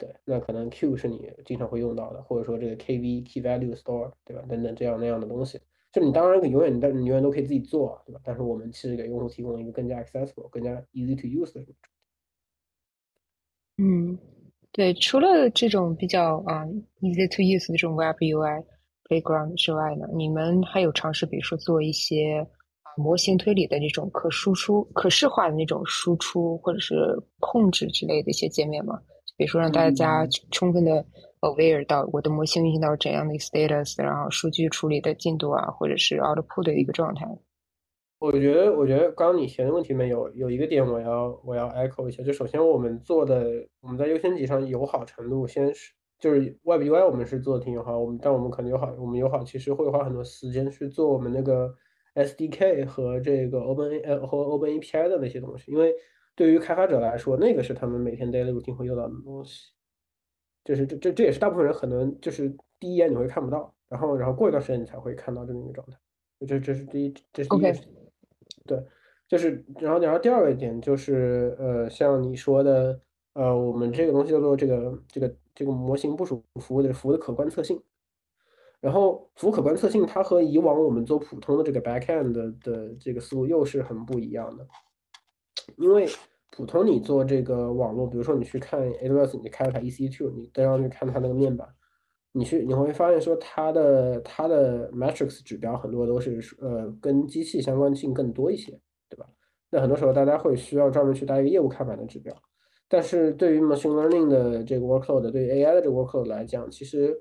[0.00, 4.42] 对，那可能 Q 是你经常会用到的，或者说这个 KV Key Value Store，对吧？
[4.48, 5.60] 等等这样那样的东西。
[5.92, 8.20] 就你当然永远，但你永远都可以自己做，对吧？
[8.24, 11.60] 但是我们其实给用户提供一个更加 accessible、更加 easy to use 的。
[13.76, 14.16] 嗯，
[14.72, 16.64] 对，除了这种比较啊
[17.00, 18.64] easy to use 的这种 Web UI
[19.04, 22.46] playground 之外呢，你们还有尝试，比如说做一些
[22.84, 26.94] 啊模型推理的这种可输出、可视化的那种输出或者是
[27.40, 28.98] 控制之类的一些界面吗？
[29.40, 31.02] 比如说让大家充分的。
[31.40, 37.26] aware 到我的模型运行到怎样的 status，然后数据处理的进度啊，或者是 output 的一个状态。
[38.18, 42.22] 我觉得，我觉得刚刚你提的问题里面有有一个点，我要我要 echo 一下。
[42.22, 51.74] 就首先我们做的，我们在优先级上友好程度，先是就是 Web UI 我们是做的挺友好，我们但我们可能友好，我们友好其实会花很多时间去做我们那个
[52.16, 55.94] SDK 和这个 Open 呃和 Open API 的那些东西，因为
[56.40, 59.72] 对于开发者来说，那个是他们每天 daily routine 会用到的东西。
[60.64, 65.98] 就是这这这也是大部分人可能就是第一眼你会看不到，然后然后过一段时间你才会看到这么一个状态。
[66.48, 67.74] 这这是第一，这是第一个。
[68.66, 68.82] 对，
[69.28, 72.98] 就是然后然后第二个点就是呃，像你说的
[73.34, 77.78] 呃，我们这个东西叫做这个这个这个模型部署服务的服务的可观测性。
[78.80, 84.66] 然后服务可观测性，它和以往我们做普通的这个 backend 的这个思路又是很不一样的，
[85.76, 86.08] 因为。
[86.50, 91.66] 普通你做这个网络，比如说你去看 AWS，你开了台 EC2，你登上去看它那个面板，
[92.32, 98.72] 你去你会发现说它的它的 metrics 指标很多都是呃跟机器相关性更多一些，
[99.08, 99.26] 对吧？
[99.70, 102.34] 那很多时候大家会需要专门去搭一个业务看板的指标，
[102.88, 107.16] 但是对于 machine learning 的这个 workload，对于 AI 的这个 workload 来讲，其实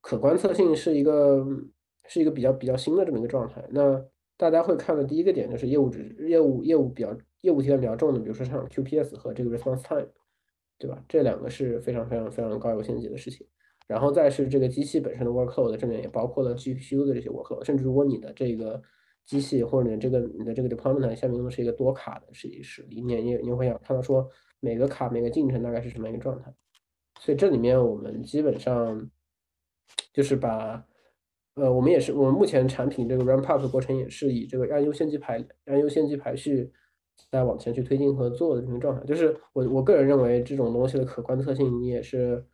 [0.00, 1.46] 可观测性是一个
[2.06, 3.62] 是一个比较比较新的这么一个状态。
[3.70, 4.02] 那
[4.38, 7.14] 大家会看的第一个点就是业务指业务业务比较。
[7.42, 10.08] 业务体量比较重的，比如说像 QPS 和这个 response time，
[10.78, 11.02] 对吧？
[11.08, 13.46] 这两个是非常非常非常高优先级的事情。
[13.86, 17.64] 然后再是这个机器本身的 workload，这里面也包括了 GPU 的这些 workload。
[17.64, 18.80] 甚至如果你的这个
[19.26, 24.28] 机器或者你这个你的这个 deployment 下面用的是一个多卡的实际是你你你会想看到说
[24.60, 26.54] 每个卡每个进程大概是什么一个状态。
[27.18, 29.10] 所以这里面我们基本上
[30.12, 30.86] 就是把
[31.54, 36.72] 呃，我们也是我们目前产品这个 ramp up 的过程也是以这个按优先级排按优先级排序。
[37.30, 42.44] 再往前去推进和做的这种状态，就是我我个人认为这种东西的可观测性，你也是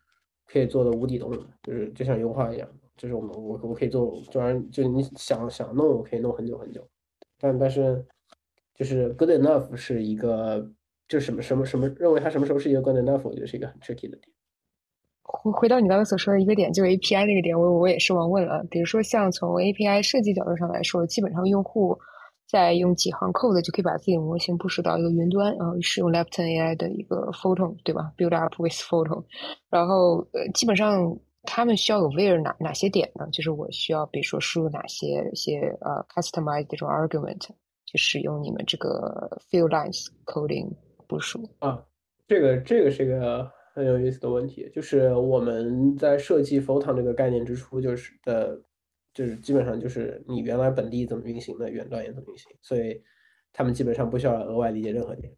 [0.47, 1.33] 可以做的无底洞，
[1.63, 6.87] 就是就像优化一样，就是我们我我可以做，就然就你想想弄，我可以弄很久很久，
[7.41, 8.05] 但但是
[8.75, 10.71] 就是 good enough 是一个，
[11.09, 14.33] 就什么什么什么认为它什么时候是一个 good enough，我觉得是一个很 tricky 的点。
[15.23, 18.65] 回回到你刚才所说的一个点，就是 API 那个点，我我也是忘问了。
[18.71, 21.99] 比如说，像从 API 设计角度上来说，基本上用户
[22.47, 29.25] 再用几行 code 就可以把自己的模型部署到一个云端，然后使用 Lepton AI 的一个 Photon，对吧？Build up with Photon，
[29.69, 33.29] 然后呃，基本上他们需要有 where 哪哪些点呢？
[33.33, 37.49] 就是我需要，比如说输入哪些些呃 customized 这种 argument，
[37.85, 40.71] 去使用你们这个 field lines coding
[41.09, 41.83] 部署啊。
[42.29, 43.51] 这个这个是一个。
[43.77, 48.59] 很有意思的问题，就是我们在设计 Photon 这个概念之初，就是的，
[49.17, 53.03] 就是基本上就是你原来本地怎么运行的，远端也怎么运行，所以
[53.51, 55.35] 他们基本上不需要额外理解任何点。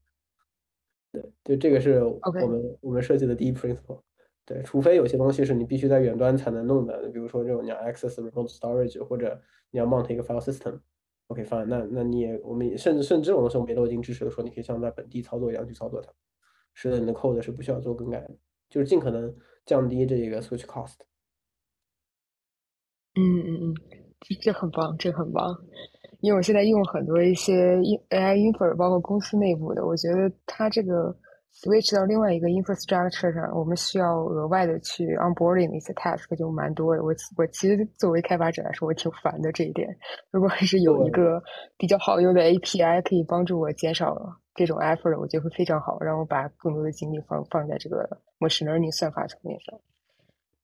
[1.13, 4.03] 对，就这个是我们我们设计的第一 principle。
[4.45, 10.81] 对，除非有些东西是你必须在远端才能弄的，比如说这种你要 access remote storage 或者你要 mount 一个 file system。
[11.29, 16.11] OK，fine，那那你也我们甚至甚至这种东西我们也都已经支持了，说你可以像在本地操作一样去操作它。
[16.75, 18.31] 使得你的 code 是不需要做更改的，
[18.69, 19.33] 就是尽可能
[19.65, 20.97] 降低这个 switch cost。
[23.19, 23.75] 嗯嗯嗯，
[24.21, 25.45] 这这很棒，这很棒。
[26.21, 27.77] 因为我现在用很多一些
[28.11, 31.15] AI infer，包括公司内部的，我觉得它这个
[31.55, 37.03] switch 到另外一个 infrastructure 上，我们需要额外的去 onboarding 的一些 task 就蛮多的。
[37.03, 39.89] 我我其实作为开发者来说，我挺烦的这一点。
[40.31, 41.43] 如果还是有一个
[41.77, 44.17] 比较好用的 API，可以帮助我减少。
[44.55, 48.09] 这种 effort 我觉得会非常好，让我把更多的精力放放在这个
[48.41, 49.79] machine learning 算法层面上。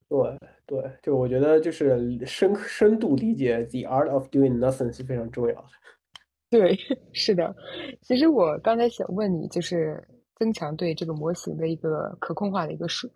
[0.09, 5.69] 对对，就我觉得就是深深度理解 the art of doing nothing 是非常重要的。
[6.51, 6.79] 对，
[7.13, 7.55] 是的。
[8.03, 13.09] 其实我刚才想问你，就是增强对这个模型的一个可控化的一个输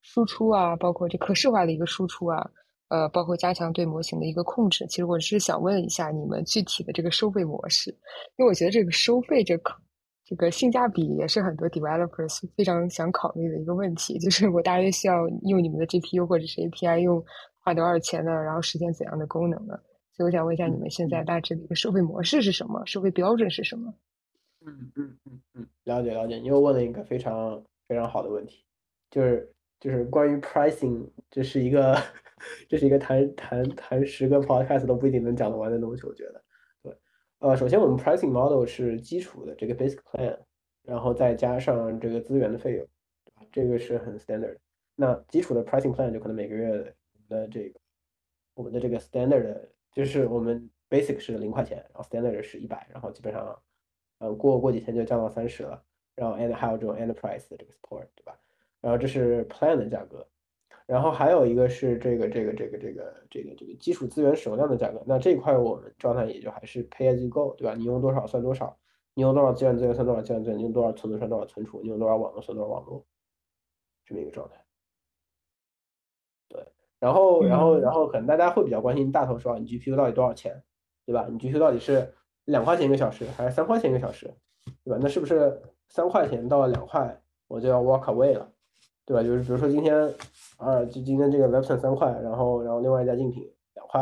[0.00, 2.50] 输出啊，包括这可视化的一个输出啊，
[2.88, 4.84] 呃，包括加强对模型的一个控制。
[4.88, 7.90] 其实我是想问一下你们具体的这个收费模式，
[8.36, 9.80] 因为我觉得这个收费这可。
[10.24, 17.24] 这个性价比也是很多 developers 非常想考虑的一个问题，就是我大约需要用你们的 GPU 或者是 API 用
[17.60, 18.30] 花多少钱呢？
[18.30, 19.78] 然后实现怎样的功能呢？
[20.14, 22.84] 所以我想问一下，你们现在大致的一个收费模式是什么？
[22.86, 23.92] 收费标准是什么？
[24.64, 26.36] 嗯嗯嗯嗯，了解了解。
[26.36, 28.64] 你又问了一个非常非常好的问题，
[29.10, 31.96] 就是就是关于 pricing，这是一个
[32.68, 36.42] 这是一个谈谈谈十个 podcast 都不一定能讲得完的东西，我觉得。
[37.42, 40.38] 呃，首先我们 pricing model 是基础的这个 basic plan，
[40.84, 42.86] 然后再加上这个资源的费用，
[43.50, 44.56] 这个是很 standard。
[44.94, 46.94] 那基础的 pricing plan 就可能每个月
[47.28, 47.80] 的这个
[48.54, 49.58] 我们的这个 standard
[49.92, 53.60] 就是我们 basic 是零块钱，然后 standard 是一百，然后基本上
[54.18, 55.82] 呃过过几天就降到三十了，
[56.14, 58.38] 然后 and 还有这种 enterprise 的这个 support，对吧？
[58.80, 60.24] 然后这是 plan 的价格。
[60.86, 67.74] 然后还有一个是这个这个这个这个这个这个基础资源使用量的价格，那这一块我们状态也就还是 pay as you go，对吧？
[67.74, 68.76] 你用多少算多少，
[69.14, 73.04] 你用多少资源资源算多少资源资源，你用多少存储算多少存储，你用多少网络算多少网络，
[74.04, 74.56] 这么一个状态。
[76.48, 76.66] 对，
[76.98, 80.62] 然后然后然后可能大家会比较关心大头说你 GPU 到底多少钱，
[81.06, 81.26] 对吧？
[81.30, 82.12] 你 GPU 到底是
[82.44, 84.34] 两块钱一个小时还是三块钱一个小时，
[84.84, 84.98] 对吧？
[85.00, 88.50] 那是不是三块钱到了两块我就要 walk away 了？
[89.04, 89.22] 对吧？
[89.22, 90.12] 就是比如说今天，
[90.62, 93.42] 啊，就今天这个 Webson 三块，然后然后另外一家竞品
[93.74, 94.00] 两块，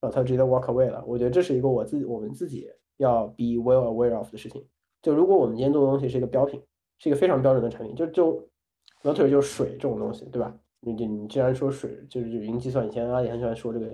[0.00, 1.04] 然后他直接 walk away 了。
[1.06, 4.66] 我觉得这是一个我自我们自己要 be well aware of 的事情。
[5.02, 6.60] 就如果我们今天做的东西是一个标品，
[6.98, 8.48] 是一个非常标准的产品，就就
[9.02, 10.58] water 就是水这种东西，对吧？
[10.80, 13.86] 你你既然说水就是云计算，以前阿里很喜欢说这个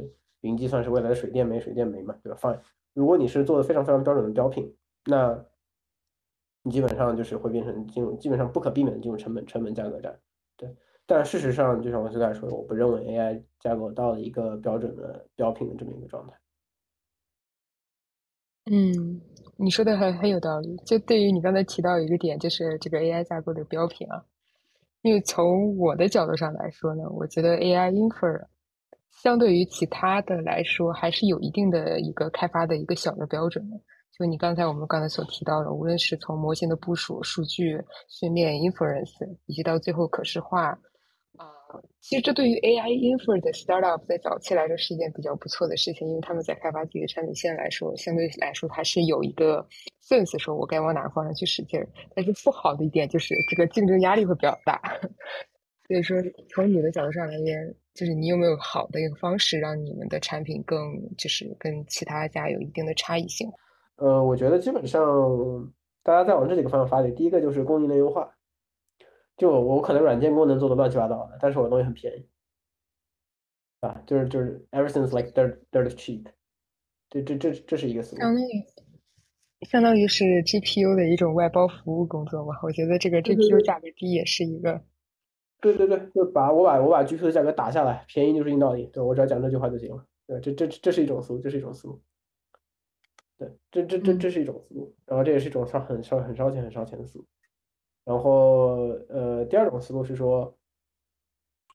[0.43, 2.61] 云计算是未来的水电煤，水电煤嘛，对吧？Fine，
[2.93, 4.75] 如果你是做的非常非常标准的标品，
[5.07, 5.45] 那
[6.63, 10.19] 你基本上就是会变成进入基本上不可避免的进入成本成本价格战。
[10.57, 10.75] 对，
[11.07, 16.35] 但事实上，就像我最开始说的，我不认为 AI 架构到了一个标准的标品的这么一个状态。
[18.71, 19.21] 嗯，
[19.59, 20.75] 你说的很很有道理。
[20.87, 24.25] 就对于你刚才提到一个点，就是这个 AI 架构的标品啊，
[25.03, 28.47] 因为从我的角度上来说呢，我觉得 AI infer
[29.11, 33.77] 相对于其他的来说，还是有一定的一个开发的一个小的标准的。
[34.17, 37.79] 就你刚才我们刚才所提到的，无论是从模型的部署、数据
[38.09, 40.79] 训练、inference，以及到最后可视化，
[42.01, 49.67] 其实这对于 AI infer 的 startup 在早期来说是一件比较不错的事情，因为他们在开发自己的产品线来说，相对来说还是有一个
[50.03, 51.81] sense，说我该往哪个方向去使劲。
[52.15, 54.81] 但是不好的一点就是这个竞争压力会比较大，
[55.89, 56.17] 所以说
[56.51, 60.79] 从你的角度上来言，就是你有没有好的一个方式让你们的产品更
[61.17, 63.51] 就是跟其他家有一定的差异性？
[63.97, 65.03] 呃，我觉得基本上
[66.03, 67.13] 大家在往这几个方向发力。
[67.13, 68.29] 第一个就是供应链优化，
[69.37, 72.29] 就我可能软件功能做的乱七八糟的，但是我的东西很便宜，
[73.81, 76.25] 啊，就是就是 everything's like dirt dirt cheap，
[77.11, 78.21] 这这这这是一个思路。
[78.21, 78.67] 相当于
[79.63, 82.55] 相当于是 GPU 的一种外包服务工作嘛？
[82.63, 84.83] 我觉得这个 GPU 价格低也是一个
[85.61, 90.07] 对对对，就把我把我把 GPU 的价格打下来，便宜就是硬道理，对我只要讲这句话就行了。
[90.27, 92.01] 对，这这这是一种思路，这是一种思路。
[93.37, 97.27] 对，这这这这是一种思路，然后这也是一种烧很烧很烧钱很烧钱的思路。
[98.05, 100.57] 然后呃，第二种思路是说，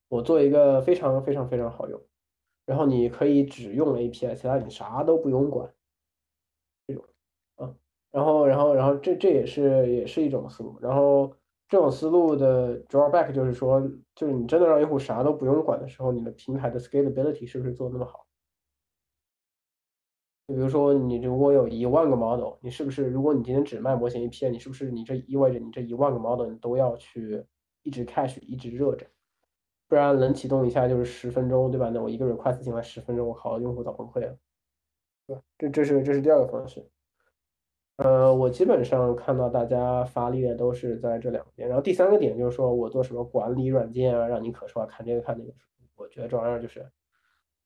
[0.07, 2.01] 我做一个非常非常非常好用，
[2.65, 5.73] 然后你可以只用 API，其他你啥都不用管。
[6.88, 7.03] 这种
[7.57, 7.75] 啊，
[8.11, 11.34] 然后然后然后这这也是也是一种思路，然后。
[11.71, 13.80] 这种思路的 drawback 就是说，
[14.15, 18.25] 就是你真的让用户啥都不用管的时候，你的平台的 scalability 是不是做那么好？
[20.49, 27.45] 就比如说，你如果有一万个 model，你是不是如果你今天只卖模型 API，你是不是你这意味着你这一万个 model 你都要去
[27.83, 29.05] 一直 cache 一直热着？
[29.87, 31.91] 不然冷启动一下就是十分钟，对吧？
[31.93, 34.35] 那我一个 request 进来十分钟，我靠，用户早崩溃了，
[35.27, 35.41] 对吧？
[35.59, 36.89] 这这是这是第二个方式。
[37.97, 45.53] 呃，我基本上看到大家发力的都是在这两边，然后第三个点就是说我做什么管理软件啊，让你可视化看这个看那个。
[45.95, 46.89] 我觉得这玩意儿就是，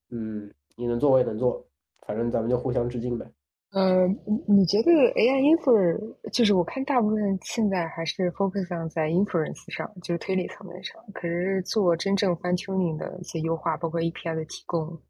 [0.09, 1.65] 嗯，你能做我也能做，
[2.05, 3.25] 反正咱们就互相致敬呗。
[3.71, 4.07] 呃，
[4.47, 15.01] 你觉得 AI infer 就是我看大部分现在还是 focus on 在 inference 上，就是推理层面上，可是做真正 fine tuning 的一些优化，包括 API 的提供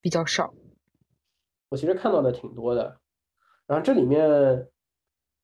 [0.00, 0.54] 比较少。
[1.70, 3.00] 我其实看到的挺多的。
[3.66, 4.24] 然后这里面，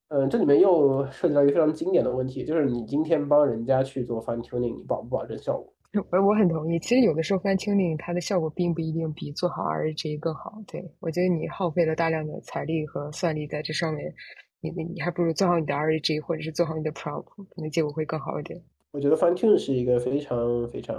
[0.09, 5.74] 嗯，这里面又涉及到一个非常经典的问题，就是你今天帮人家去做 fine tuning，你保不保证效果？
[6.11, 6.79] 我我很同意。
[6.79, 10.63] 其实有的时候 fine tuning 它的效果并不一定比做好 RAG 更好。
[10.67, 14.15] 对我觉得你耗费了大量的财力和算力在这上面，
[14.61, 18.63] 你你还不如做好你的 RAG，或者是做好你的 prompt，可能结果会更好一点。
[18.93, 20.97] 我觉得 fine tune 是一个非常非常。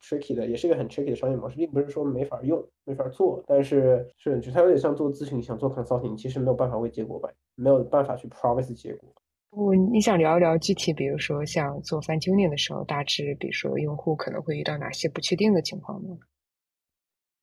[0.00, 9.12] tricky 的，也是一个很 tricky 的商业模式，并不是说没法用、没法做，但是是就它有点像做咨询，想做 consulting，其实没有办法为结果吧，没有办法去 promise 结果。
[9.50, 16.18] 我你想聊一聊具体，比如说像做 fine tuning 的时候，大致比如说用户可能会遇到哪些不确定的情况呢？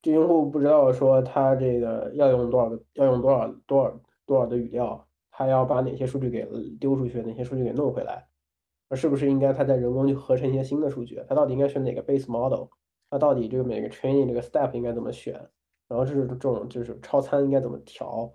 [0.04, 6.46] 就用户不知道说他这个要用多少个，要用多少多少多少的语料，他要把哪些数据给
[6.80, 8.28] 丢出去，哪些数据给弄回来。
[8.88, 11.20] 而是不是应该他在人工去合成一些新的数据？
[11.28, 12.68] 他到底应该选哪个 base model？
[13.10, 15.34] 他到底这个每个 training 这个 step 应该怎么选？
[15.88, 18.32] 然后这是这种就是超参应该怎么调，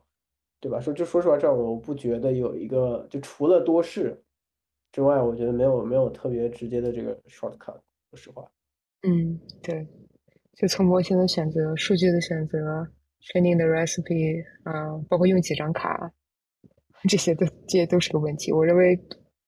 [0.60, 0.78] 对吧？
[0.78, 4.22] 说就说实话，这样我不觉得有一个就除了多试
[4.92, 7.78] 之外，我觉得没有没有特别直接的这个 shortcut。
[8.10, 8.48] 说实话，
[9.02, 9.86] 嗯，对，
[10.54, 12.86] 就从模型的选择、数据的选择、
[13.22, 16.12] training 的 recipe 啊，包括用几张卡，
[17.08, 18.52] 这些都这些都是个问题。
[18.52, 19.00] 我认为。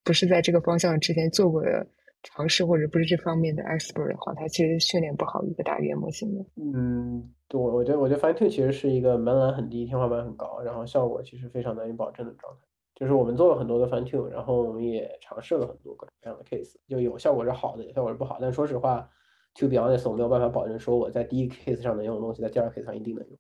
[0.05, 1.87] 不是在这个方向之前做过的
[2.23, 6.45] 尝试，或者不是这方面的 expert 的话，他其实训练不好一个大语言模型的。
[6.57, 12.61] 嗯，对，我觉得，我觉得 fine tune 其实是一个门槛很低、天花板很高，然后效果其实非常难以保证的状态。
[12.95, 18.39] 就是我们做了很多的 fine tune，然后我们也尝试了很多各种各样的 case，就有效果是好的，有效果是不好。
[18.41, 19.11] 但说实话
[19.55, 23.39] ，to be honest，我没有办法保证说我在第一 case 上能用的东西，在第二 case 上一定能用，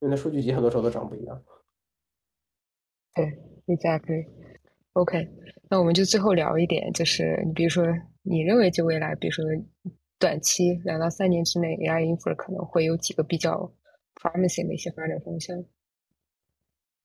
[0.00, 1.42] 因为它数据集很多时候都长不一样。
[3.14, 3.24] 对
[3.66, 4.26] ，exactly。
[4.94, 5.28] OK，
[5.68, 7.86] 那我们就最后聊一点，就是你比如说，
[8.22, 9.44] 你认为就未来，比如说
[10.18, 13.72] 短期两到三年之内，AI infer 可能会有几个比较
[14.16, 15.64] promising 的一些发展方向？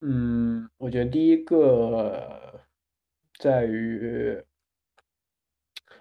[0.01, 2.59] 嗯，我觉得第一个
[3.37, 4.35] 在于，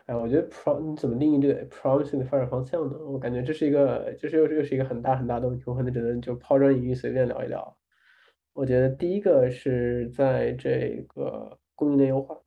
[0.06, 2.96] 哎，我觉得 prom 你怎么定义这个 promising 的发展方向呢？
[3.06, 7.76] 我感觉这是一个，这是又是又是一个很大很大的问题，我可能只能就抛砖引玉，随便聊一聊。
[8.54, 11.58] 我觉得第一个是在这个。
[11.74, 12.38] 供应链优化，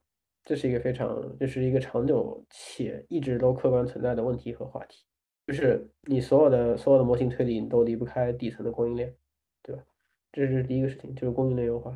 [0.44, 5.04] 这是一个非常，这是一个长久且一直都客观存在的问题和话题。
[5.46, 9.16] 就是你所有的所有的模型推理，你都离不开底层的供应链，
[9.64, 9.84] 对吧？
[10.32, 11.92] 这是第一个事情，就是供应链优化。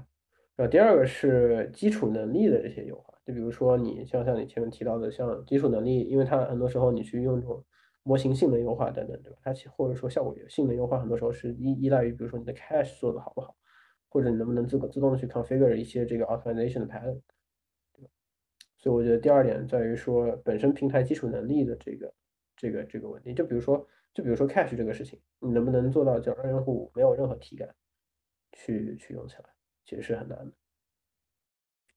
[0.56, 7.64] 然后第二个是基础能力的这些优化，就比如说你像像你前面提到的，像基础能力，因为它很多时候你去用这种
[8.04, 9.40] 模型性能优化等等，对吧？
[9.44, 13.56] 它其或者说效果性能优化，很多时候是依依赖于，比如说你的 cache 做的好不好。
[14.12, 17.18] 或者你能不能自自动的去 configure 一些这个 optimization 的 pattern，
[17.94, 18.10] 对吧？
[18.78, 22.14] 所以我觉得第二点在于说本身平台基础能力的这个
[22.58, 23.34] 这个这个问题。
[23.34, 27.74] 就比如说就比如说 cache 这个事情，你能不能做到叫让用户没有任何体感
[28.52, 29.46] 去去用起来，
[29.86, 30.52] 其实是很难的。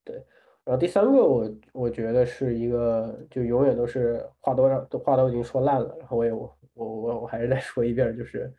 [0.05, 0.17] 对，
[0.62, 8.55] 然后第三个我我觉得是一个就永远都是话都让都话都已经说烂了，然后我也我我我我还是再说一遍，就是。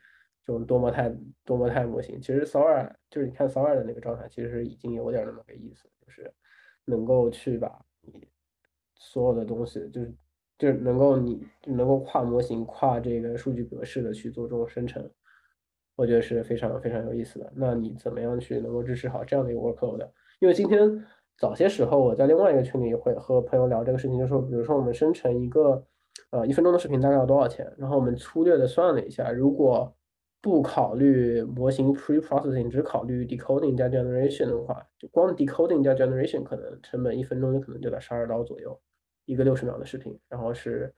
[0.46, 1.12] 这种多模态
[1.44, 6.32] 多模态模型，其实 Sora 就是你看 Sora 的那个状态，其实已经有点那么个意思，就是
[6.86, 8.28] 能够去把你
[8.96, 10.14] 所有的东西，就是
[10.60, 15.10] 就是能够你能够跨模型、跨这个数据格式的去做这种生成，
[15.96, 17.52] 我觉得是非常非常有意思的。
[17.56, 20.14] 那你怎么样去能够支持好这样的一个 workload 的？
[20.40, 21.04] 因为今天
[21.38, 25.84] 早些时候我在另外一个群里会和朋友聊这个事情，就是说，比如说我们生成一个
[26.30, 27.74] 呃一分钟的视频大概要多少钱？
[27.78, 29.94] 然后我们粗略的算了一下，如果
[30.46, 38.80] 不考虑模型 pre-processing，只考虑 decoding 加 generation 的话，就光 decoding 加 generation 可能成本一分钟就可能就在十二刀左右，
[39.26, 40.94] 一个六十秒的视频，然后是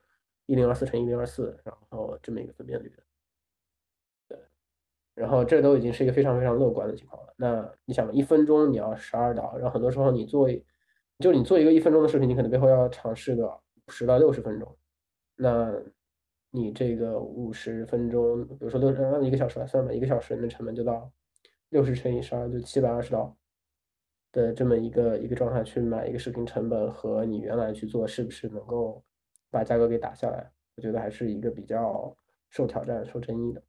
[0.47, 2.91] 一零二四乘一零二四，然后这么一个分辨率。
[4.27, 4.37] 对，
[5.15, 7.33] 然后这都已经是一个非常非常乐观的情况了。
[7.37, 10.49] 那你想，一分钟你要十二刀，然后很多时候你做，
[11.19, 14.77] 就你做一个一分钟的视频，你可能背后要尝试个十到六十分钟，
[15.37, 15.73] 那。
[16.57, 21.11] 你这个五十分钟，比如说六按一个小时来算吧，一个小时的成本就到
[21.69, 23.35] 六十乘以十二，就七百二十刀
[24.31, 29.03] 的这么一个一个状态去买一个视频，成本和你原来去做是不是能够
[29.49, 30.51] 把价格给打下来？
[30.75, 32.15] 我觉得还是一个比较
[32.49, 33.61] 受挑战、受争议的。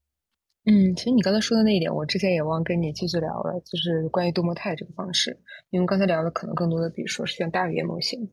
[0.67, 5.39] 嗯，其实你刚才说的那一点，我之前也忘跟你继续聊了，就是关于多模态这个方式，
[5.71, 8.31] 因为刚才聊的可能更多的，比如说是像大语言模型。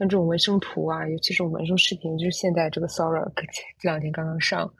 [0.00, 3.22] 像这种纹身图啊，尤其是纹身视频，就是现在这个 Sora
[3.78, 4.72] 这两天刚刚上，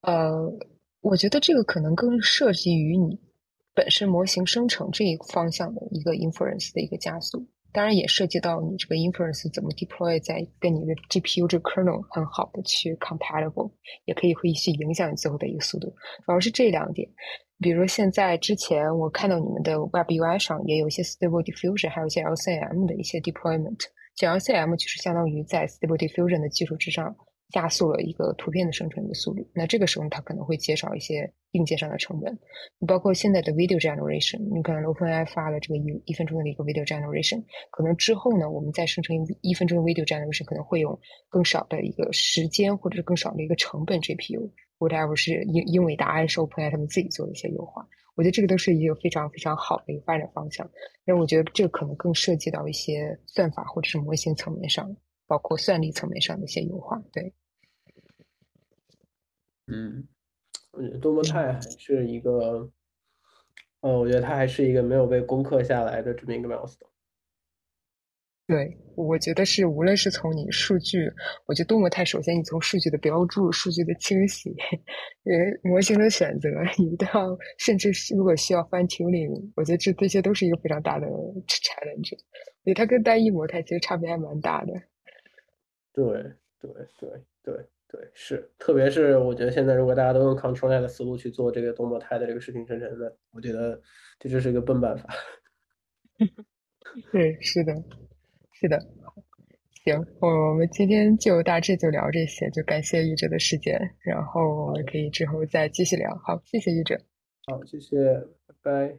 [0.00, 0.52] 呃，
[1.00, 3.20] 我觉得这个可能更涉及于你
[3.72, 13.70] 本身模型生成这一方向的一个 inference 的一个加速，当然也涉及到你这个 inference 怎么 deploy 在跟你的 GPU 这 kernel 很好的去 compatible，
[14.06, 15.86] 也可以会去影响你最后的一个速度，
[16.26, 17.08] 主要是这两点。
[17.60, 23.78] 比如现在之前我看到你们的 Web UI 上也有一些 Stable Diffusion，还有一些 LCM 的一些 deployment。
[24.16, 27.16] 像 LCM 其实相当于在 Stable Diffusion 的基础之上
[27.50, 29.46] 加速了一个图片的生成的速率。
[29.54, 32.38] 那这个时候它可能会减少一些硬件上的成本。
[32.86, 40.98] 包括现在的 Video Generation，你可能 OpenAI 发了这个一一分钟的一个 Video Generation，可能之后呢，我们再生成一一分钟的 Video Generation，可能会用
[41.28, 47.86] 更少的一个时间或者是更少的一个成本 GPU，whatever 是因因为答案是 OpenAI 他们自己做的一些优化。
[48.14, 50.70] 我觉得这个都是一个非常非常好的一个发展方向，
[51.06, 54.94] 因为我觉得这个可能更涉及到一些算法或者是模型层面上，
[55.26, 57.02] 包括算力层面上的一些优化。
[57.10, 57.32] 对，
[59.66, 60.06] 嗯，
[60.72, 62.70] 我觉得多模态还是一个，
[63.80, 66.91] 呃，我觉得它还是一个没有被攻克下来的这么一个 milestone。
[68.44, 71.10] 对，我觉得是，无论是从你数据，
[71.46, 74.50] 我觉得多模态，首先你从数据的标注、数据的清晰，
[75.24, 81.06] 呃，模型的选择，你都要甚至是如果需要 fine tuning，我觉得这这些都是一个非常大的
[81.46, 82.10] challenge。
[82.64, 84.72] 所以它跟单一模态其实差别还蛮大的。
[85.92, 86.04] 对
[86.60, 87.10] 对对
[87.42, 87.54] 对
[87.88, 93.80] 对，是，特别是我觉得现在如果大家都用 control net 的思路去做这个多模态的这个视频生成的，我觉得
[94.18, 95.08] 这就是一个笨办法。
[97.12, 97.72] 对，是的。
[98.62, 98.78] 是的，
[99.84, 106.14] 行，我们今天就大致就聊这些，就感谢玉哲的时间，然后我们可以之后再继续聊。
[106.24, 106.96] 好，谢谢玉哲。
[107.44, 107.96] 好，谢谢，
[108.46, 108.98] 拜拜。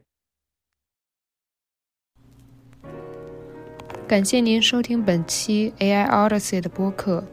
[4.06, 7.24] 感谢您收听本期 AI Odyssey 的播客。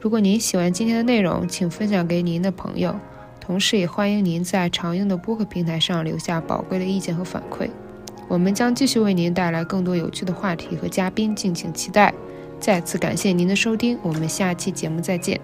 [0.00, 2.98] 如果您喜欢今天的内容，请分享给您的朋友，
[3.40, 7.70] 同时也欢迎您在常用的播客平台上留下宝贵的意见和反馈。
[8.28, 12.12] 我们将继续为您带来更多有趣的话题和嘉宾，敬请期待。
[12.58, 15.40] 再次感谢您的收听，我们下期节目再见。